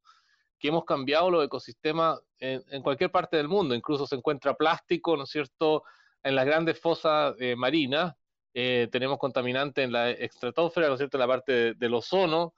que 0.59 0.69
hemos 0.69 0.85
cambiado 0.85 1.31
los 1.31 1.45
ecosistemas 1.45 2.21
en, 2.39 2.83
cualquier 2.83 3.11
parte 3.11 3.37
del 3.37 3.49
mundo, 3.49 3.75
incluso 3.75 4.07
se 4.07 4.17
encuentra 4.17 4.55
plástico, 4.55 5.17
¿no 5.17 5.25
es 5.25 5.31
cierto?, 5.31 5.85
en 6.23 6.35
las 6.35 6.47
grandes 6.47 6.81
fosas 6.81 7.35
eh, 7.39 7.55
marinas, 7.55 8.15
tenemos 8.53 9.19
contaminantes 9.19 9.85
en 9.85 9.93
la 9.93 10.11
estratosfera, 10.11 10.89
¿no 10.89 10.95
es 10.95 10.99
cierto?, 10.99 11.17
en 11.17 11.21
la 11.21 11.27
parte 11.27 11.75
del 11.75 11.95
ozono, 11.95 12.55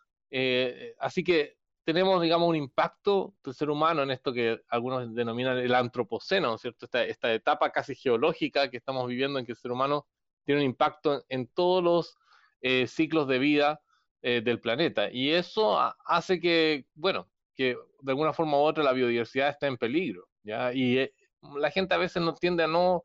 así 0.98 1.22
que 1.24 1.56
tenemos, 1.86 2.20
digamos, 2.20 2.48
un 2.48 2.56
impacto 2.56 3.34
del 3.44 3.54
ser 3.54 3.70
humano 3.70 4.02
en 4.02 4.10
esto 4.10 4.32
que 4.32 4.60
algunos 4.68 5.14
denominan 5.14 5.56
el 5.56 5.72
antropoceno, 5.72 6.48
¿no 6.48 6.54
es 6.56 6.60
cierto? 6.60 6.86
Esta, 6.86 7.04
esta 7.04 7.32
etapa 7.32 7.70
casi 7.70 7.94
geológica 7.94 8.68
que 8.68 8.76
estamos 8.76 9.06
viviendo 9.06 9.38
en 9.38 9.46
que 9.46 9.52
el 9.52 9.58
ser 9.58 9.70
humano 9.70 10.04
tiene 10.44 10.62
un 10.62 10.66
impacto 10.66 11.24
en, 11.28 11.46
todos 11.46 11.84
los 11.84 12.16
eh, 12.60 12.88
ciclos 12.88 13.28
de 13.28 13.38
vida 13.38 13.80
eh, 14.22 14.40
del 14.42 14.60
planeta. 14.60 15.10
Y 15.12 15.30
eso 15.30 15.78
hace 16.04 16.40
que, 16.40 16.86
bueno, 16.94 17.28
que 17.54 17.76
de 18.00 18.12
alguna 18.12 18.32
forma 18.32 18.56
u 18.56 18.62
otra 18.62 18.82
la 18.82 18.92
biodiversidad 18.92 19.50
está 19.50 19.68
en 19.68 19.76
peligro, 19.76 20.28
¿ya? 20.42 20.72
Y 20.72 20.98
eh, 20.98 21.14
la 21.56 21.70
gente 21.70 21.94
a 21.94 21.98
veces 21.98 22.20
no 22.20 22.34
tiende 22.34 22.64
a 22.64 22.66
no, 22.66 23.04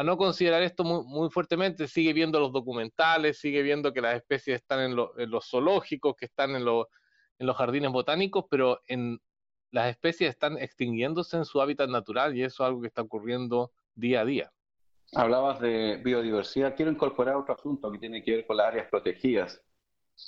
a 0.00 0.02
no 0.02 0.16
considerar 0.16 0.62
esto 0.62 0.82
muy, 0.82 1.04
muy, 1.04 1.28
fuertemente, 1.28 1.86
sigue 1.86 2.14
viendo 2.14 2.40
los 2.40 2.52
documentales, 2.52 3.38
sigue 3.38 3.60
viendo 3.60 3.92
que 3.92 4.00
las 4.00 4.16
especies 4.16 4.62
están 4.62 4.80
en, 4.80 4.98
en 5.18 5.30
los 5.30 5.50
zoológicos, 5.50 6.16
que 6.16 6.24
están 6.24 6.56
en 6.56 6.64
los 6.64 6.86
en 7.38 7.46
los 7.46 7.56
jardines 7.56 7.92
botánicos, 7.92 8.46
pero 8.50 8.80
en 8.86 9.18
las 9.70 9.90
especies 9.90 10.30
están 10.30 10.56
extinguiéndose 10.58 11.36
en 11.36 11.44
su 11.44 11.60
hábitat 11.60 11.90
natural 11.90 12.34
y 12.34 12.42
eso 12.42 12.62
es 12.62 12.68
algo 12.68 12.80
que 12.80 12.88
está 12.88 13.02
ocurriendo 13.02 13.72
día 13.94 14.22
a 14.22 14.24
día. 14.24 14.52
Hablabas 15.14 15.60
de 15.60 16.00
biodiversidad. 16.02 16.74
Quiero 16.74 16.90
incorporar 16.90 17.36
otro 17.36 17.54
asunto 17.54 17.92
que 17.92 17.98
tiene 17.98 18.22
que 18.22 18.36
ver 18.36 18.46
con 18.46 18.56
las 18.56 18.68
áreas 18.68 18.86
protegidas 18.88 19.62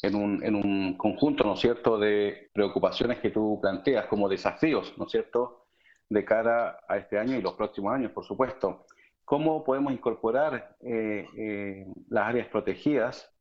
en 0.03 0.15
un, 0.15 0.45
en 0.45 0.55
un 0.55 0.97
conjunto, 0.99 1.45
¿no 1.45 1.57
cierto?, 1.57 1.99
de 1.99 2.51
preocupaciones 2.53 3.21
que 3.21 3.31
tú 3.31 3.59
planteas 3.61 4.07
como 4.07 4.29
desafíos, 4.29 4.93
¿no 4.99 5.07
es 5.07 5.13
cierto?, 5.13 5.67
de 6.11 6.25
cara 6.27 6.79
a 6.87 6.99
este 6.99 7.19
año 7.19 7.37
y 7.37 7.43
los 7.43 7.55
próximos 7.55 7.95
años, 7.95 8.13
por 8.13 8.25
supuesto. 8.25 8.85
¿Cómo 9.25 9.65
podemos 9.65 9.93
incorporar 9.93 10.77
eh, 10.81 11.27
eh, 11.37 11.87
las 12.09 12.29
áreas 12.29 12.49
protegidas 12.49 13.33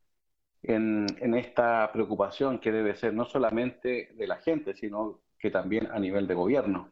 en, 0.64 1.34
esta 1.36 1.92
preocupación 1.92 2.60
que 2.60 2.72
debe 2.72 2.96
ser 2.96 3.14
no 3.14 3.26
solamente 3.26 4.12
de 4.14 4.28
la 4.28 4.38
gente, 4.38 4.74
sino 4.76 5.22
que 5.40 5.50
también 5.50 5.88
a 5.92 6.00
nivel 6.00 6.28
de 6.28 6.34
gobierno. 6.34 6.92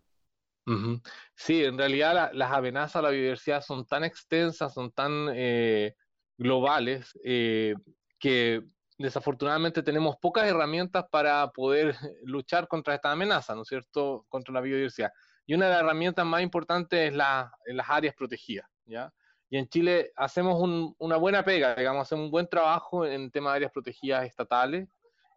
Sí, 1.35 1.63
en 1.63 1.77
realidad 1.77 2.31
las 2.33 2.51
amenazas 2.51 2.97
a 2.97 3.01
la 3.01 3.09
biodiversidad 3.09 3.61
son 3.61 3.87
tan 3.87 4.03
extensas, 4.03 4.73
son 4.73 4.91
tan 4.91 5.29
eh, 5.33 5.95
globales, 6.37 7.17
eh, 7.23 7.73
que 8.19 8.61
desafortunadamente 8.97 9.81
tenemos 9.81 10.17
pocas 10.17 10.45
herramientas 10.45 11.05
para 11.09 11.49
poder 11.49 11.95
luchar 12.23 12.67
contra 12.67 12.93
esta 12.93 13.11
amenaza, 13.11 13.55
¿no 13.55 13.63
es 13.63 13.67
cierto?, 13.67 14.25
contra 14.29 14.53
la 14.53 14.61
biodiversidad. 14.61 15.11
Y 15.47 15.55
una 15.55 15.65
de 15.65 15.71
las 15.71 15.81
herramientas 15.81 16.25
más 16.25 16.43
importantes 16.43 17.09
es 17.09 17.15
la, 17.15 17.51
las 17.65 17.89
áreas 17.89 18.13
protegidas, 18.13 18.67
¿ya? 18.89 19.13
Y 19.49 19.57
en 19.57 19.67
Chile 19.67 20.11
hacemos 20.15 20.61
una 20.99 21.17
buena 21.17 21.43
pega, 21.43 21.75
digamos, 21.75 22.03
hacemos 22.03 22.25
un 22.25 22.31
buen 22.31 22.47
trabajo 22.47 23.05
en 23.05 23.31
tema 23.31 23.51
de 23.51 23.57
áreas 23.57 23.71
protegidas 23.71 24.25
estatales 24.25 24.87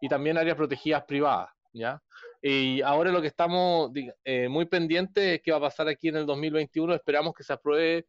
y 0.01 0.07
también 0.07 0.37
áreas 0.37 0.55
protegidas 0.55 1.03
privadas, 1.05 1.49
¿ya? 1.71 2.01
Y 2.41 2.81
ahora 2.81 3.11
lo 3.11 3.21
que 3.21 3.27
estamos 3.27 3.91
eh, 4.23 4.49
muy 4.49 4.65
pendientes 4.65 5.23
es 5.23 5.41
qué 5.41 5.51
va 5.51 5.57
a 5.57 5.61
pasar 5.61 5.87
aquí 5.87 6.09
en 6.09 6.17
el 6.17 6.25
2021. 6.25 6.93
Esperamos 6.93 7.33
que 7.33 7.43
se 7.43 7.53
apruebe 7.53 8.05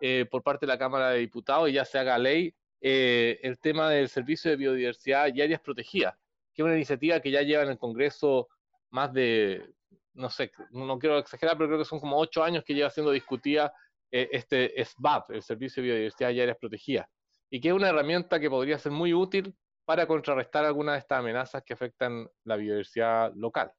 eh, 0.00 0.26
por 0.30 0.42
parte 0.42 0.66
de 0.66 0.72
la 0.72 0.78
Cámara 0.78 1.10
de 1.10 1.20
Diputados 1.20 1.68
y 1.68 1.72
ya 1.72 1.84
se 1.84 1.98
haga 1.98 2.18
ley 2.18 2.54
eh, 2.80 3.40
el 3.42 3.58
tema 3.58 3.90
del 3.90 4.08
servicio 4.08 4.50
de 4.50 4.58
biodiversidad 4.58 5.34
y 5.34 5.42
áreas 5.42 5.60
protegidas, 5.60 6.14
que 6.54 6.62
es 6.62 6.66
una 6.66 6.76
iniciativa 6.76 7.18
que 7.20 7.32
ya 7.32 7.42
lleva 7.42 7.64
en 7.64 7.70
el 7.70 7.78
Congreso 7.78 8.48
más 8.90 9.12
de, 9.12 9.66
no 10.14 10.30
sé, 10.30 10.52
no 10.70 10.98
quiero 10.98 11.18
exagerar, 11.18 11.56
pero 11.56 11.68
creo 11.68 11.80
que 11.80 11.84
son 11.84 11.98
como 11.98 12.16
ocho 12.16 12.44
años 12.44 12.62
que 12.64 12.74
lleva 12.74 12.90
siendo 12.90 13.10
discutida 13.10 13.72
eh, 14.10 14.28
este 14.32 14.84
SBAP, 14.84 15.30
el 15.32 15.42
Servicio 15.42 15.82
de 15.82 15.88
Biodiversidad 15.88 16.30
y 16.30 16.40
Áreas 16.40 16.58
Protegidas, 16.58 17.06
y 17.50 17.60
que 17.60 17.68
es 17.68 17.74
una 17.74 17.88
herramienta 17.88 18.40
que 18.40 18.50
podría 18.50 18.78
ser 18.78 18.92
muy 18.92 19.12
útil 19.12 19.54
para 19.84 20.06
contrarrestar 20.06 20.64
algunas 20.64 20.94
de 20.94 20.98
estas 20.98 21.18
amenazas 21.18 21.62
que 21.64 21.72
afectan 21.72 22.28
la 22.44 22.56
biodiversidad 22.56 23.32
local. 23.34 23.72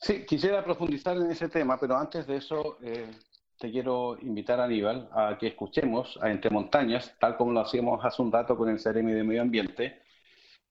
Sí, 0.00 0.24
quisiera 0.26 0.64
profundizar 0.64 1.16
en 1.16 1.30
ese 1.30 1.48
tema, 1.48 1.78
pero 1.78 1.96
antes 1.96 2.26
de 2.26 2.36
eso 2.36 2.78
eh, 2.82 3.10
te 3.58 3.70
quiero 3.70 4.18
invitar, 4.20 4.60
Aníbal, 4.60 5.08
a 5.12 5.36
que 5.38 5.48
escuchemos 5.48 6.18
a 6.20 6.30
Entre 6.30 6.50
Montañas, 6.50 7.16
tal 7.18 7.36
como 7.36 7.52
lo 7.52 7.60
hacíamos 7.60 8.04
hace 8.04 8.20
un 8.20 8.30
rato 8.30 8.56
con 8.56 8.68
el 8.68 8.78
Ceremi 8.78 9.12
de 9.12 9.24
Medio 9.24 9.42
Ambiente. 9.42 10.02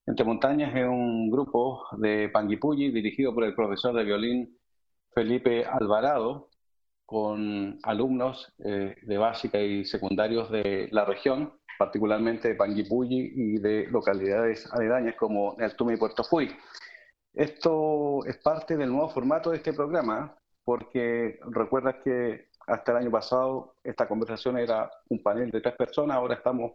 Entre 0.06 0.24
Montañas 0.24 0.74
es 0.74 0.86
un 0.86 1.28
grupo 1.30 1.84
de 1.98 2.28
Panguipulli 2.28 2.92
dirigido 2.92 3.34
por 3.34 3.44
el 3.44 3.54
profesor 3.54 3.92
de 3.94 4.04
violín 4.04 4.56
Felipe 5.12 5.64
Alvarado, 5.64 6.50
con 7.06 7.78
alumnos 7.84 8.52
eh, 8.64 8.96
de 9.00 9.18
básica 9.18 9.60
y 9.60 9.84
secundarios 9.84 10.50
de 10.50 10.88
la 10.90 11.04
región, 11.04 11.52
particularmente 11.78 12.48
de 12.48 12.54
Panguipulli 12.56 13.32
y 13.34 13.58
de 13.58 13.86
localidades 13.86 14.70
aledañas 14.72 15.14
como 15.14 15.54
Neltume 15.56 15.94
y 15.94 15.96
Puerto 15.96 16.24
Fui. 16.24 16.50
Esto 17.32 18.24
es 18.26 18.36
parte 18.38 18.76
del 18.76 18.90
nuevo 18.90 19.08
formato 19.08 19.50
de 19.50 19.58
este 19.58 19.72
programa, 19.72 20.36
porque 20.64 21.38
recuerdas 21.50 21.96
que 22.02 22.48
hasta 22.66 22.92
el 22.92 22.98
año 22.98 23.10
pasado 23.10 23.76
esta 23.84 24.08
conversación 24.08 24.58
era 24.58 24.90
un 25.08 25.22
panel 25.22 25.50
de 25.50 25.60
tres 25.60 25.76
personas, 25.76 26.16
ahora 26.16 26.34
estamos 26.34 26.72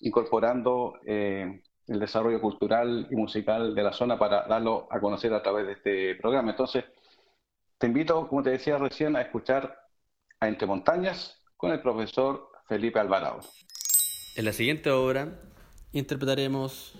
incorporando 0.00 0.98
eh, 1.04 1.60
el 1.88 1.98
desarrollo 1.98 2.40
cultural 2.40 3.08
y 3.10 3.16
musical 3.16 3.74
de 3.74 3.82
la 3.82 3.92
zona 3.92 4.16
para 4.16 4.46
darlo 4.46 4.86
a 4.90 5.00
conocer 5.00 5.34
a 5.34 5.42
través 5.42 5.66
de 5.66 5.72
este 5.72 6.14
programa. 6.16 6.52
Entonces, 6.52 6.84
te 7.80 7.86
invito, 7.86 8.28
como 8.28 8.42
te 8.42 8.50
decía 8.50 8.76
recién, 8.76 9.16
a 9.16 9.22
escuchar 9.22 9.88
a 10.38 10.48
Entre 10.48 10.66
Montañas 10.66 11.40
con 11.56 11.72
el 11.72 11.80
profesor 11.80 12.50
Felipe 12.68 13.00
Alvarado. 13.00 13.40
En 14.36 14.44
la 14.44 14.52
siguiente 14.52 14.90
obra 14.90 15.40
interpretaremos 15.92 16.92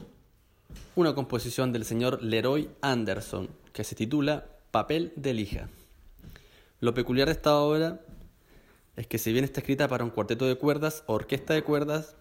una 0.96 1.14
composición 1.14 1.70
del 1.72 1.84
señor 1.84 2.22
Leroy 2.22 2.70
Anderson 2.80 3.50
que 3.74 3.84
se 3.84 3.94
titula 3.94 4.46
Papel 4.70 5.12
de 5.16 5.34
lija. 5.34 5.68
Lo 6.80 6.94
peculiar 6.94 7.26
de 7.26 7.32
esta 7.32 7.56
obra 7.56 8.00
es 8.96 9.06
que 9.06 9.18
si 9.18 9.34
bien 9.34 9.44
está 9.44 9.60
escrita 9.60 9.86
para 9.86 10.02
un 10.02 10.10
cuarteto 10.10 10.46
de 10.46 10.56
cuerdas 10.56 11.04
o 11.06 11.12
orquesta 11.12 11.52
de 11.52 11.62
cuerdas, 11.62 12.16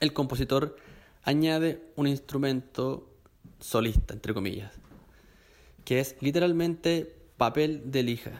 el 0.00 0.12
compositor 0.12 0.76
añade 1.22 1.82
un 1.96 2.08
instrumento 2.08 3.08
solista, 3.58 4.12
entre 4.12 4.34
comillas, 4.34 4.70
que 5.86 6.00
es 6.00 6.16
literalmente 6.20 7.23
papel 7.36 7.90
de 7.90 8.02
lija, 8.02 8.32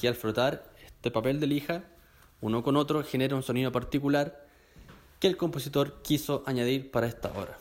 que 0.00 0.08
al 0.08 0.14
frotar 0.14 0.64
este 0.84 1.10
papel 1.10 1.40
de 1.40 1.46
lija 1.46 1.84
uno 2.40 2.62
con 2.62 2.76
otro 2.76 3.04
genera 3.04 3.36
un 3.36 3.42
sonido 3.42 3.70
particular 3.70 4.46
que 5.20 5.28
el 5.28 5.36
compositor 5.36 6.02
quiso 6.02 6.42
añadir 6.46 6.90
para 6.90 7.06
esta 7.06 7.30
obra. 7.30 7.56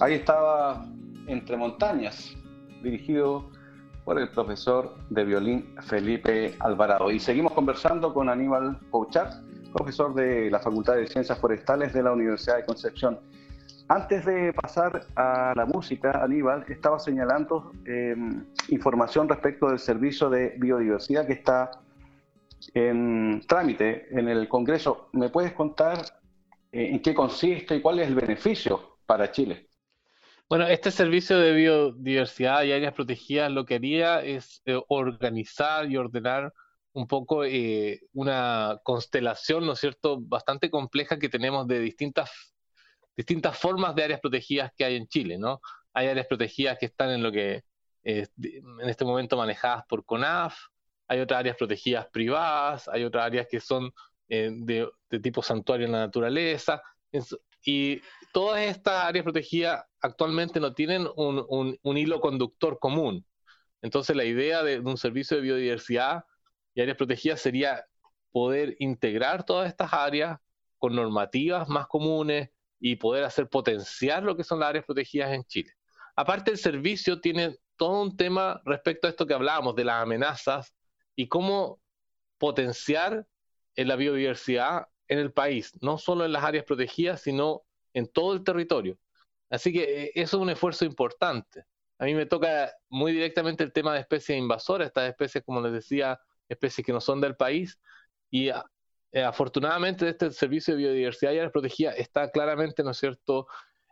Ahí 0.00 0.14
estaba 0.14 0.86
Entre 1.26 1.56
Montañas, 1.56 2.36
dirigido 2.84 3.50
por 4.04 4.20
el 4.20 4.30
profesor 4.30 4.94
de 5.10 5.24
violín 5.24 5.74
Felipe 5.88 6.54
Alvarado. 6.60 7.10
Y 7.10 7.18
seguimos 7.18 7.52
conversando 7.52 8.14
con 8.14 8.28
Aníbal 8.28 8.78
Pouchat, 8.92 9.34
profesor 9.72 10.14
de 10.14 10.52
la 10.52 10.60
Facultad 10.60 10.94
de 10.94 11.08
Ciencias 11.08 11.36
Forestales 11.40 11.92
de 11.92 12.04
la 12.04 12.12
Universidad 12.12 12.58
de 12.58 12.64
Concepción. 12.64 13.18
Antes 13.88 14.24
de 14.24 14.52
pasar 14.52 15.04
a 15.16 15.52
la 15.56 15.66
música, 15.66 16.22
Aníbal 16.22 16.64
estaba 16.68 17.00
señalando 17.00 17.72
em, 17.84 18.44
información 18.68 19.28
respecto 19.28 19.68
del 19.68 19.80
servicio 19.80 20.30
de 20.30 20.54
biodiversidad 20.58 21.26
que 21.26 21.32
está 21.32 21.72
en 22.72 23.42
trámite 23.48 24.06
en 24.16 24.28
el 24.28 24.48
Congreso. 24.48 25.08
¿Me 25.12 25.28
puedes 25.28 25.52
contar 25.54 25.98
eh, 26.70 26.90
en 26.92 27.02
qué 27.02 27.12
consiste 27.14 27.74
y 27.74 27.80
cuál 27.80 27.98
es 27.98 28.06
el 28.06 28.14
beneficio 28.14 28.98
para 29.04 29.32
Chile? 29.32 29.67
Bueno, 30.48 30.66
este 30.66 30.90
servicio 30.90 31.38
de 31.38 31.52
biodiversidad 31.52 32.62
y 32.62 32.72
áreas 32.72 32.94
protegidas 32.94 33.50
lo 33.52 33.66
que 33.66 33.74
haría 33.74 34.22
es 34.22 34.62
eh, 34.64 34.80
organizar 34.88 35.90
y 35.90 35.96
ordenar 35.98 36.54
un 36.92 37.06
poco 37.06 37.44
eh, 37.44 38.00
una 38.14 38.80
constelación, 38.82 39.66
¿no 39.66 39.72
es 39.72 39.80
cierto?, 39.80 40.18
bastante 40.20 40.70
compleja 40.70 41.18
que 41.18 41.28
tenemos 41.28 41.66
de 41.68 41.80
distintas, 41.80 42.30
distintas 43.16 43.58
formas 43.58 43.94
de 43.94 44.04
áreas 44.04 44.20
protegidas 44.20 44.72
que 44.74 44.84
hay 44.86 44.96
en 44.96 45.06
Chile, 45.06 45.36
¿no? 45.38 45.60
Hay 45.92 46.08
áreas 46.08 46.26
protegidas 46.26 46.78
que 46.78 46.86
están 46.86 47.10
en 47.10 47.22
lo 47.22 47.30
que 47.30 47.62
en 48.02 48.88
este 48.88 49.04
momento 49.04 49.36
manejadas 49.36 49.84
por 49.86 50.04
CONAF, 50.06 50.56
hay 51.08 51.20
otras 51.20 51.40
áreas 51.40 51.56
protegidas 51.56 52.06
privadas, 52.08 52.88
hay 52.88 53.04
otras 53.04 53.26
áreas 53.26 53.46
que 53.50 53.60
son 53.60 53.92
eh, 54.28 54.50
de, 54.52 54.88
tipo 55.22 55.42
santuario 55.42 55.86
en 55.86 55.92
la 55.92 56.00
naturaleza. 56.00 56.82
Y 57.64 58.00
todas 58.32 58.60
estas 58.62 59.04
áreas 59.04 59.24
protegidas 59.24 59.84
actualmente 60.00 60.60
no 60.60 60.74
tienen 60.74 61.06
un, 61.16 61.78
hilo 61.96 62.20
conductor 62.20 62.78
común. 62.78 63.26
Entonces 63.82 64.16
la 64.16 64.24
idea 64.24 64.62
de, 64.62 64.80
un 64.80 64.96
servicio 64.96 65.36
de 65.36 65.42
biodiversidad 65.42 66.24
y 66.74 66.82
áreas 66.82 66.96
protegidas 66.96 67.40
sería 67.40 67.84
poder 68.30 68.76
integrar 68.78 69.44
todas 69.44 69.68
estas 69.68 69.92
áreas 69.92 70.38
con 70.78 70.94
normativas 70.94 71.68
más 71.68 71.86
comunes 71.86 72.50
y 72.80 72.96
poder 72.96 73.24
hacer 73.24 73.48
potenciar 73.48 74.22
lo 74.22 74.36
que 74.36 74.44
son 74.44 74.60
las 74.60 74.68
áreas 74.70 74.84
protegidas 74.84 75.32
en 75.32 75.44
Chile. 75.44 75.72
Aparte, 76.14 76.50
el 76.50 76.58
servicio 76.58 77.20
tiene 77.20 77.56
todo 77.76 78.02
un 78.02 78.16
tema 78.16 78.60
respecto 78.64 79.06
a 79.06 79.10
esto 79.10 79.26
que 79.26 79.34
hablábamos 79.34 79.74
de 79.74 79.84
las 79.84 80.02
amenazas 80.02 80.74
y 81.14 81.28
cómo 81.28 81.80
potenciar 82.38 83.26
la 83.74 83.96
biodiversidad 83.96 84.86
en 85.06 85.18
el 85.18 85.32
país, 85.32 85.72
no 85.80 85.98
solo 85.98 86.24
en 86.24 86.32
las 86.32 86.44
áreas 86.44 86.64
protegidas, 86.64 87.22
sino 87.22 87.62
en 87.92 88.06
todo 88.08 88.34
el 88.34 88.44
territorio. 88.44 88.98
Así 89.50 89.72
que 89.72 90.04
eh, 90.04 90.12
eso 90.14 90.36
es 90.36 90.42
un 90.42 90.50
esfuerzo 90.50 90.84
importante. 90.84 91.64
A 91.98 92.04
mí 92.04 92.14
me 92.14 92.26
toca 92.26 92.72
muy 92.88 93.12
directamente 93.12 93.64
el 93.64 93.72
tema 93.72 93.94
de 93.94 94.00
especies 94.00 94.38
invasoras, 94.38 94.88
estas 94.88 95.08
especies, 95.10 95.44
como 95.44 95.60
les 95.60 95.72
decía, 95.72 96.20
especies 96.48 96.86
que 96.86 96.92
no 96.92 97.00
son 97.00 97.20
del 97.20 97.36
país, 97.36 97.78
y 98.30 98.50
eh, 98.50 99.22
afortunadamente 99.22 100.08
este 100.08 100.30
servicio 100.30 100.74
de 100.74 100.82
biodiversidad 100.82 101.32
y 101.32 101.38
áreas 101.38 101.52
protegidas 101.52 101.96
está 101.98 102.30
claramente, 102.30 102.82
¿no 102.82 102.90
es 102.90 102.98
cierto?, 102.98 103.46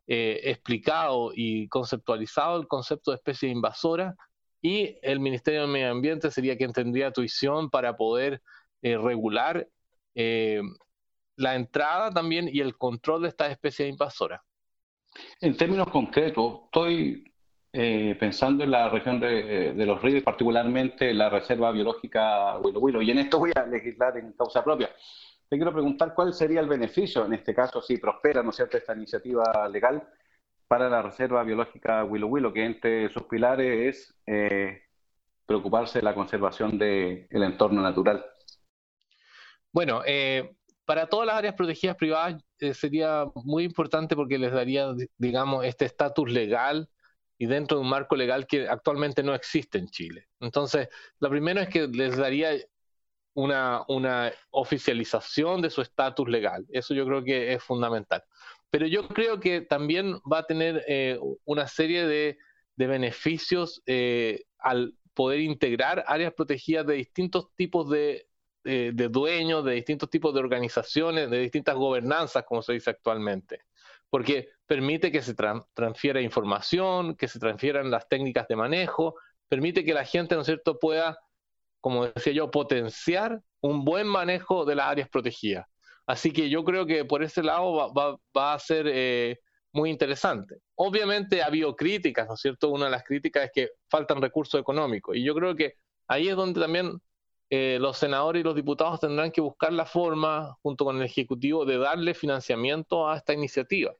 eh, 0.08 0.40
explicado 0.50 1.32
y 1.34 1.66
conceptualizado 1.68 2.60
el 2.60 2.68
concepto 2.68 3.10
de 3.10 3.16
especie 3.16 3.48
invasora 3.48 4.14
y 4.62 4.98
el 5.02 5.18
Ministerio 5.18 5.62
del 5.62 5.70
Medio 5.70 5.90
Ambiente 5.90 6.30
sería 6.30 6.56
quien 6.56 6.72
tendría 6.72 7.10
tuición 7.10 7.70
para 7.70 7.96
poder 7.96 8.40
eh, 8.82 8.96
regular 8.98 9.68
la 11.36 11.54
entrada 11.54 12.10
también 12.10 12.48
y 12.50 12.60
el 12.60 12.76
control 12.76 13.22
de 13.22 13.28
estas 13.28 13.50
especies 13.50 13.88
invasoras. 13.88 14.40
En 15.40 15.56
términos 15.56 15.88
concretos, 15.88 16.62
estoy 16.64 17.32
pensando 18.18 18.64
en 18.64 18.70
la 18.70 18.88
región 18.88 19.20
de, 19.20 19.74
los 19.74 20.00
ríos, 20.00 20.22
particularmente 20.22 21.12
la 21.12 21.28
Reserva 21.28 21.70
Biológica 21.72 22.56
Huilo 22.58 22.80
Huilo, 22.80 23.02
y 23.02 23.10
en 23.10 23.18
esto 23.18 23.38
voy 23.38 23.52
a 23.54 23.66
legislar 23.66 24.16
en 24.16 24.32
causa 24.32 24.64
propia 24.64 24.88
te 25.48 25.56
quiero 25.56 25.72
preguntar 25.72 26.12
cuál 26.14 26.32
sería 26.34 26.60
el 26.60 26.68
beneficio, 26.68 27.24
en 27.24 27.34
este 27.34 27.54
caso, 27.54 27.80
si 27.80 27.98
prospera, 27.98 28.42
¿no 28.42 28.50
es 28.50 28.56
cierto?, 28.56 28.76
esta 28.76 28.94
iniciativa 28.94 29.68
legal 29.68 30.08
para 30.66 30.88
la 30.88 31.02
Reserva 31.02 31.44
Biológica 31.44 32.04
Willow 32.04 32.28
Willow, 32.28 32.52
que 32.52 32.64
entre 32.64 33.08
sus 33.10 33.22
pilares 33.24 33.96
es 33.96 34.20
eh, 34.26 34.82
preocuparse 35.46 36.00
de 36.00 36.04
la 36.04 36.14
conservación 36.14 36.76
del 36.76 37.28
entorno 37.30 37.80
natural. 37.80 38.26
Bueno, 39.72 40.02
eh, 40.04 40.55
para 40.86 41.08
todas 41.08 41.26
las 41.26 41.36
áreas 41.36 41.54
protegidas 41.54 41.96
privadas 41.96 42.42
eh, 42.60 42.72
sería 42.72 43.26
muy 43.34 43.64
importante 43.64 44.16
porque 44.16 44.38
les 44.38 44.52
daría, 44.52 44.94
digamos, 45.18 45.64
este 45.64 45.84
estatus 45.84 46.30
legal 46.30 46.88
y 47.38 47.46
dentro 47.46 47.76
de 47.76 47.82
un 47.82 47.90
marco 47.90 48.16
legal 48.16 48.46
que 48.46 48.68
actualmente 48.68 49.22
no 49.22 49.34
existe 49.34 49.78
en 49.78 49.88
Chile. 49.88 50.28
Entonces, 50.40 50.88
lo 51.18 51.28
primero 51.28 51.60
es 51.60 51.68
que 51.68 51.88
les 51.88 52.16
daría 52.16 52.52
una, 53.34 53.82
una 53.88 54.32
oficialización 54.50 55.60
de 55.60 55.70
su 55.70 55.82
estatus 55.82 56.28
legal. 56.28 56.64
Eso 56.70 56.94
yo 56.94 57.04
creo 57.04 57.22
que 57.22 57.52
es 57.52 57.62
fundamental. 57.62 58.24
Pero 58.70 58.86
yo 58.86 59.08
creo 59.08 59.40
que 59.40 59.60
también 59.60 60.20
va 60.30 60.38
a 60.38 60.46
tener 60.46 60.84
eh, 60.88 61.18
una 61.44 61.66
serie 61.66 62.06
de, 62.06 62.38
beneficios 62.76 63.82
eh, 63.86 64.44
al 64.58 64.94
poder 65.14 65.40
integrar 65.40 66.04
áreas 66.06 66.34
protegidas 66.34 66.86
de 66.86 66.94
distintos 66.94 67.54
tipos 67.54 67.88
de, 67.88 68.28
dueños, 69.10 69.64
de 69.64 69.72
distintos 69.72 70.10
tipos 70.10 70.34
de 70.34 70.40
organizaciones, 70.40 71.30
de 71.30 71.38
distintas 71.38 71.76
gobernanzas, 71.76 72.44
como 72.44 72.62
se 72.62 72.74
dice 72.74 72.90
actualmente. 72.90 73.62
Porque 74.10 74.50
permite 74.66 75.10
que 75.10 75.22
se 75.22 75.34
transfiera 75.74 76.20
información, 76.20 77.16
que 77.16 77.28
se 77.28 77.38
transfieran 77.38 77.90
las 77.90 78.08
técnicas 78.08 78.48
de 78.48 78.56
manejo, 78.56 79.16
permite 79.48 79.84
que 79.84 79.94
la 79.94 80.04
gente, 80.04 80.34
¿no 80.34 80.42
es 80.42 80.46
cierto?, 80.46 80.78
pueda 80.78 81.18
como 81.86 82.04
decía 82.08 82.32
yo, 82.32 82.50
potenciar 82.50 83.40
un 83.60 83.84
buen 83.84 84.08
manejo 84.08 84.64
de 84.64 84.74
las 84.74 84.86
áreas 84.86 85.08
protegidas. 85.08 85.66
Así 86.04 86.32
que 86.32 86.50
yo 86.50 86.64
creo 86.64 86.84
que 86.84 87.04
por 87.04 87.22
ese 87.22 87.44
lado 87.44 87.92
va, 87.94 88.52
a 88.52 88.58
ser 88.58 88.86
eh, 88.88 89.38
muy 89.70 89.90
interesante. 89.90 90.56
Obviamente 90.74 91.42
ha 91.42 91.46
habido 91.46 91.76
críticas, 91.76 92.26
¿no 92.26 92.34
es 92.34 92.40
cierto? 92.40 92.70
Una 92.70 92.86
de 92.86 92.90
las 92.90 93.04
críticas 93.04 93.44
es 93.44 93.50
que 93.54 93.70
faltan 93.88 94.20
recursos 94.20 94.60
económicos. 94.60 95.14
Y 95.14 95.22
yo 95.22 95.32
creo 95.36 95.54
que 95.54 95.74
ahí 96.08 96.26
es 96.26 96.34
donde 96.34 96.60
también 96.60 96.90
eh, 97.48 97.78
los 97.80 97.96
senadores 97.96 98.40
y 98.40 98.44
los 98.44 98.54
diputados 98.54 99.00
tendrán 99.00 99.30
que 99.30 99.40
buscar 99.40 99.72
la 99.72 99.86
forma, 99.86 100.56
junto 100.62 100.84
con 100.84 100.96
el 100.96 101.02
Ejecutivo, 101.02 101.64
de 101.64 101.78
darle 101.78 102.14
financiamiento 102.14 103.08
a 103.08 103.16
esta 103.16 103.32
iniciativa. 103.32 103.94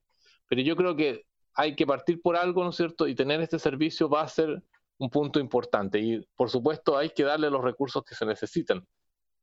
Pero 0.47 0.61
yo 0.61 0.75
creo 0.75 0.95
que 0.95 1.25
hay 1.53 1.75
que 1.75 1.87
partir 1.87 2.21
por 2.21 2.35
algo, 2.35 2.63
¿no 2.63 2.71
es 2.71 2.75
cierto? 2.75 3.07
Y 3.07 3.15
tener 3.15 3.41
este 3.41 3.59
servicio 3.59 4.09
va 4.09 4.21
a 4.21 4.27
ser 4.27 4.61
un 4.97 5.09
punto 5.09 5.39
importante. 5.39 5.99
Y 5.99 6.21
por 6.35 6.49
supuesto 6.49 6.97
hay 6.97 7.09
que 7.11 7.23
darle 7.23 7.49
los 7.49 7.63
recursos 7.63 8.03
que 8.03 8.15
se 8.15 8.25
necesitan. 8.25 8.85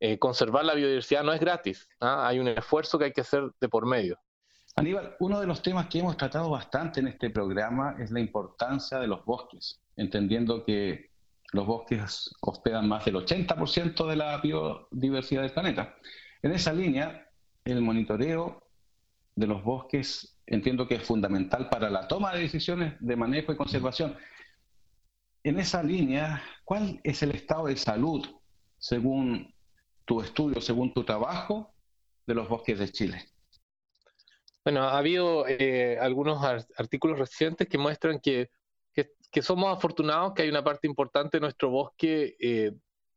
Eh, 0.01 0.19
conservar 0.19 0.65
la 0.65 0.75
biodiversidad 0.75 1.23
no 1.23 1.33
es 1.33 1.41
gratis, 1.41 1.89
¿ah? 2.01 2.27
hay 2.27 2.39
un 2.39 2.49
esfuerzo 2.49 2.99
que 2.99 3.07
hay 3.07 3.13
que 3.13 3.23
hacer 3.23 3.51
de 3.61 3.69
por 3.69 3.87
medio. 3.87 4.19
Aníbal, 4.77 5.17
uno 5.21 5.41
de 5.41 5.47
los 5.47 5.63
temas 5.63 5.87
que 5.87 6.01
hemos 6.01 6.17
tratado 6.17 6.51
bastante 6.51 6.99
en 7.01 7.07
este 7.07 7.31
programa 7.31 7.97
es 8.01 8.11
la 8.11 8.19
importancia 8.19 8.99
de 8.99 9.07
los 9.07 9.25
bosques, 9.25 9.81
entendiendo 9.97 10.65
que 10.65 11.14
los 11.55 11.67
bosques 11.67 12.35
hospedan 12.41 12.89
más 12.89 13.05
del 13.05 13.15
80% 13.15 14.09
de 14.09 14.17
la 14.17 14.39
biodiversidad 14.39 15.43
del 15.43 15.53
planeta. 15.53 15.95
En 16.43 16.51
esa 16.51 16.73
línea, 16.73 17.31
el 17.65 17.81
monitoreo 17.81 18.67
de 19.37 19.47
los 19.47 19.63
bosques 19.63 20.37
entiendo 20.47 20.89
que 20.89 20.97
es 20.97 21.03
fundamental 21.03 21.69
para 21.71 21.91
la 21.91 22.09
toma 22.09 22.33
de 22.35 22.41
decisiones 22.41 22.95
de 22.99 23.17
manejo 23.17 23.53
y 23.53 23.57
conservación 23.57 24.17
en 25.45 25.61
esa 25.61 25.83
línea, 25.83 26.43
¿cuál 26.65 27.01
es 27.05 27.23
el 27.23 27.31
estado 27.31 27.67
de 27.67 27.77
salud, 27.77 28.27
según 28.79 29.55
tu 30.07 30.21
estudio, 30.23 30.61
según 30.61 30.93
tu 30.93 31.05
trabajo, 31.05 31.73
de 32.27 32.35
los 32.35 32.49
bosques 32.49 32.79
de 32.79 32.89
Chile? 32.89 33.25
Bueno, 34.65 34.83
ha 34.83 34.99
habido 34.99 35.47
eh, 35.47 35.99
algunos 36.01 36.43
artículos 36.77 37.19
recientes 37.19 37.69
que 37.69 37.79
muestran 37.79 38.19
que, 38.19 38.51
somos 39.43 39.77
afortunados, 39.77 40.33
que 40.35 40.43
hay 40.43 40.49
una 40.49 40.65
parte 40.65 40.87
importante 40.87 41.39
de 41.39 41.43
nuestro 41.43 41.71
bosque, 41.71 42.37
eh, 42.41 42.73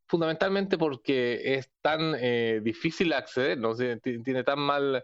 fundamentalmente 0.07 0.77
porque 0.77 1.55
es 1.55 1.69
tan 1.81 2.15
eh, 2.19 2.61
difícil 2.63 3.13
acceder, 3.13 3.57
¿no? 3.57 3.75
tiene 3.75 4.43
tan 4.43 4.59
mal, 4.59 5.03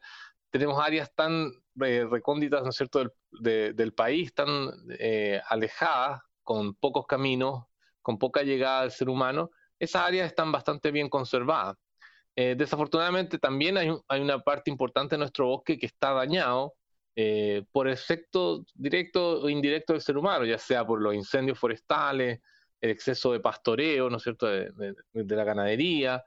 tenemos 0.50 0.80
áreas 0.80 1.14
tan 1.14 1.52
recónditas, 1.76 2.64
¿no 2.64 2.70
es 2.70 2.76
cierto?, 2.76 3.12
del, 3.32 3.76
del 3.76 3.94
país, 3.94 4.34
tan 4.34 4.72
alejadas 5.50 6.22
con 6.44 6.76
pocos 6.76 7.06
caminos, 7.08 7.66
con 8.02 8.18
poca 8.20 8.44
llegada 8.44 8.82
al 8.82 8.92
ser 8.92 9.10
humano, 9.10 9.50
esas 9.80 10.04
áreas 10.04 10.28
están 10.28 10.52
bastante 10.52 10.92
bien 10.92 11.10
conservadas. 11.10 11.78
Eh, 12.36 12.56
desafortunadamente 12.58 13.38
también 13.38 13.78
hay, 13.78 14.22
una 14.22 14.40
parte 14.40 14.72
importante 14.72 15.16
de 15.16 15.20
nuestro 15.20 15.48
bosque 15.48 15.78
que 15.78 15.86
está 15.86 16.14
dañado 16.14 16.74
eh, 17.16 17.64
por 17.72 17.88
efecto 17.88 18.66
directo 18.74 19.42
o 19.42 19.50
indirecto 19.50 19.94
del 19.94 20.02
ser 20.02 20.18
humano, 20.18 20.46
ya 20.46 20.58
sea 20.58 20.86
por 20.86 21.02
los 21.02 21.14
incendios 21.14 21.60
forestales, 21.60 22.40
el 22.82 22.90
exceso 22.90 23.32
de 23.32 23.40
pastoreo, 23.40 24.10
¿no 24.10 24.18
es 24.18 24.24
cierto?, 24.24 24.48
de, 24.48 24.96
la 25.14 25.44
ganadería, 25.44 26.24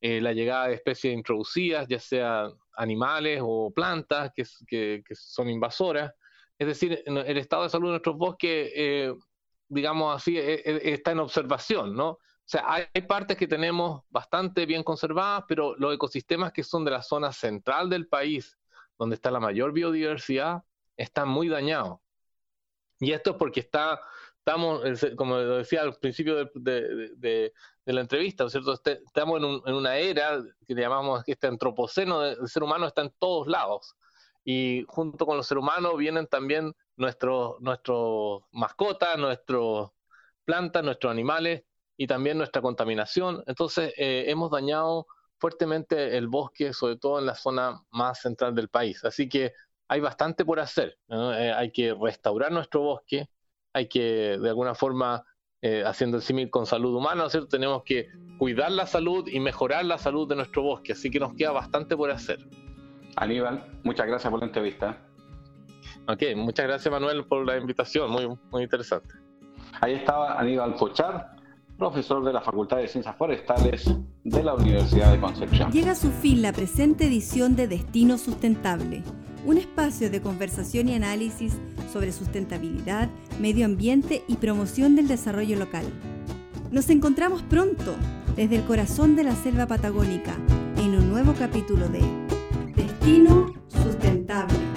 eh, 0.00 0.20
la 0.20 0.32
llegada 0.32 0.68
de 0.68 0.74
especies 0.74 1.14
introducidas, 1.14 1.86
ya 1.88 2.00
sea 2.00 2.50
animales 2.74 3.40
o 3.42 3.70
plantas 3.72 4.32
que, 4.34 5.02
son 5.12 5.48
invasoras. 5.48 6.12
Es 6.58 6.66
decir, 6.66 7.02
el 7.06 7.38
estado 7.38 7.62
de 7.62 7.70
salud 7.70 7.88
de 7.88 7.92
nuestros 7.92 8.16
bosques 8.16 8.72
digamos 9.70 10.14
así, 10.14 10.36
e, 10.36 10.54
e, 10.54 10.92
está 10.92 11.12
en 11.12 11.20
observación, 11.20 11.94
¿no? 11.94 12.08
O 12.10 12.52
sea, 12.52 12.64
hay 12.66 13.02
partes 13.02 13.36
que 13.36 13.46
tenemos 13.46 14.02
bastante 14.10 14.66
bien 14.66 14.82
conservadas, 14.82 15.44
pero 15.46 15.76
los 15.76 15.94
ecosistemas 15.94 16.52
que 16.52 16.64
son 16.64 16.84
de 16.84 16.90
la 16.90 17.02
zona 17.02 17.32
central 17.32 17.88
del 17.88 18.08
país, 18.08 18.58
donde 19.00 19.14
está 19.14 19.30
la 19.30 19.40
mayor 19.40 19.72
biodiversidad, 19.72 20.62
están 20.94 21.30
muy 21.30 21.48
dañados. 21.48 22.00
Y 22.98 23.12
esto 23.12 23.30
es 23.30 23.36
porque 23.38 23.60
está, 23.60 23.98
estamos, 24.36 24.82
como 25.16 25.36
lo 25.36 25.56
decía 25.56 25.80
al 25.80 25.94
principio 25.94 26.50
de, 26.54 27.52
la 27.86 28.00
entrevista, 28.02 28.46
¿cierto? 28.50 28.74
Este, 28.74 29.00
estamos 29.06 29.42
en, 29.42 29.62
en, 29.64 29.74
una 29.74 29.96
era 29.96 30.42
que 30.68 30.74
llamamos 30.74 31.24
este 31.26 31.46
antropoceno, 31.46 32.22
el 32.22 32.46
ser 32.46 32.62
humano 32.62 32.86
está 32.86 33.00
en 33.00 33.12
todos 33.18 33.48
lados. 33.48 33.96
Y 34.44 34.84
junto 34.86 35.24
con 35.24 35.38
los 35.38 35.46
seres 35.46 35.62
humanos 35.62 35.96
vienen 35.96 36.26
también 36.26 36.74
nuestros 36.96 37.58
nuestro 37.60 38.48
mascotas, 38.52 39.16
nuestras 39.16 39.88
plantas, 40.44 40.84
nuestros 40.84 41.10
animales 41.10 41.64
y 41.96 42.06
también 42.06 42.36
nuestra 42.36 42.60
contaminación. 42.60 43.42
Entonces, 43.46 43.94
eh, 43.96 44.24
hemos 44.28 44.50
dañado 44.50 45.06
fuertemente 45.40 46.16
el 46.16 46.28
bosque, 46.28 46.72
sobre 46.72 46.96
todo 46.96 47.18
en 47.18 47.26
la 47.26 47.34
zona 47.34 47.82
más 47.90 48.20
central 48.20 48.54
del 48.54 48.68
país. 48.68 49.04
Así 49.04 49.28
que 49.28 49.52
hay 49.88 50.00
bastante 50.00 50.44
por 50.44 50.60
hacer. 50.60 50.98
Eh, 51.08 51.52
hay 51.56 51.72
que 51.72 51.94
restaurar 52.00 52.52
nuestro 52.52 52.82
bosque, 52.82 53.28
hay 53.72 53.88
que 53.88 54.38
de 54.38 54.48
alguna 54.48 54.74
forma 54.74 55.24
eh, 55.62 55.82
haciendo 55.84 56.18
el 56.18 56.22
símil 56.22 56.48
con 56.50 56.66
salud 56.66 56.94
humana, 56.94 57.28
¿cierto? 57.28 57.48
Tenemos 57.48 57.82
que 57.84 58.08
cuidar 58.38 58.70
la 58.70 58.86
salud 58.86 59.26
y 59.28 59.40
mejorar 59.40 59.84
la 59.84 59.98
salud 59.98 60.28
de 60.28 60.36
nuestro 60.36 60.62
bosque, 60.62 60.92
así 60.92 61.10
que 61.10 61.18
nos 61.18 61.34
queda 61.34 61.52
bastante 61.52 61.96
por 61.96 62.10
hacer. 62.10 62.38
Aníbal, 63.16 63.80
muchas 63.82 64.06
gracias 64.06 64.30
por 64.30 64.40
la 64.40 64.46
entrevista. 64.46 64.98
Ok, 66.06 66.22
muchas 66.36 66.66
gracias 66.66 66.90
Manuel 66.90 67.24
por 67.24 67.44
la 67.44 67.56
invitación, 67.56 68.10
muy, 68.10 68.28
muy 68.50 68.62
interesante. 68.62 69.14
Ahí 69.80 69.94
estaba 69.94 70.38
Aníbal 70.38 70.74
Cochar, 70.74 71.36
profesor 71.80 72.22
de 72.22 72.32
la 72.32 72.42
Facultad 72.42 72.76
de 72.76 72.88
Ciencias 72.88 73.16
Forestales 73.16 73.90
de 74.22 74.42
la 74.44 74.54
Universidad 74.54 75.12
de 75.12 75.18
Concepción. 75.18 75.72
Llega 75.72 75.92
a 75.92 75.96
su 75.96 76.10
fin 76.10 76.42
la 76.42 76.52
presente 76.52 77.06
edición 77.06 77.56
de 77.56 77.66
Destino 77.66 78.18
Sustentable, 78.18 79.02
un 79.46 79.56
espacio 79.56 80.10
de 80.10 80.20
conversación 80.20 80.90
y 80.90 80.94
análisis 80.94 81.56
sobre 81.90 82.12
sustentabilidad, 82.12 83.08
medio 83.40 83.64
ambiente 83.64 84.22
y 84.28 84.36
promoción 84.36 84.94
del 84.94 85.08
desarrollo 85.08 85.58
local. 85.58 85.86
Nos 86.70 86.90
encontramos 86.90 87.42
pronto 87.42 87.94
desde 88.36 88.56
el 88.56 88.64
corazón 88.64 89.16
de 89.16 89.24
la 89.24 89.34
selva 89.34 89.66
patagónica 89.66 90.36
en 90.76 90.94
un 90.94 91.08
nuevo 91.10 91.32
capítulo 91.32 91.88
de 91.88 92.02
Destino 92.76 93.54
Sustentable. 93.68 94.69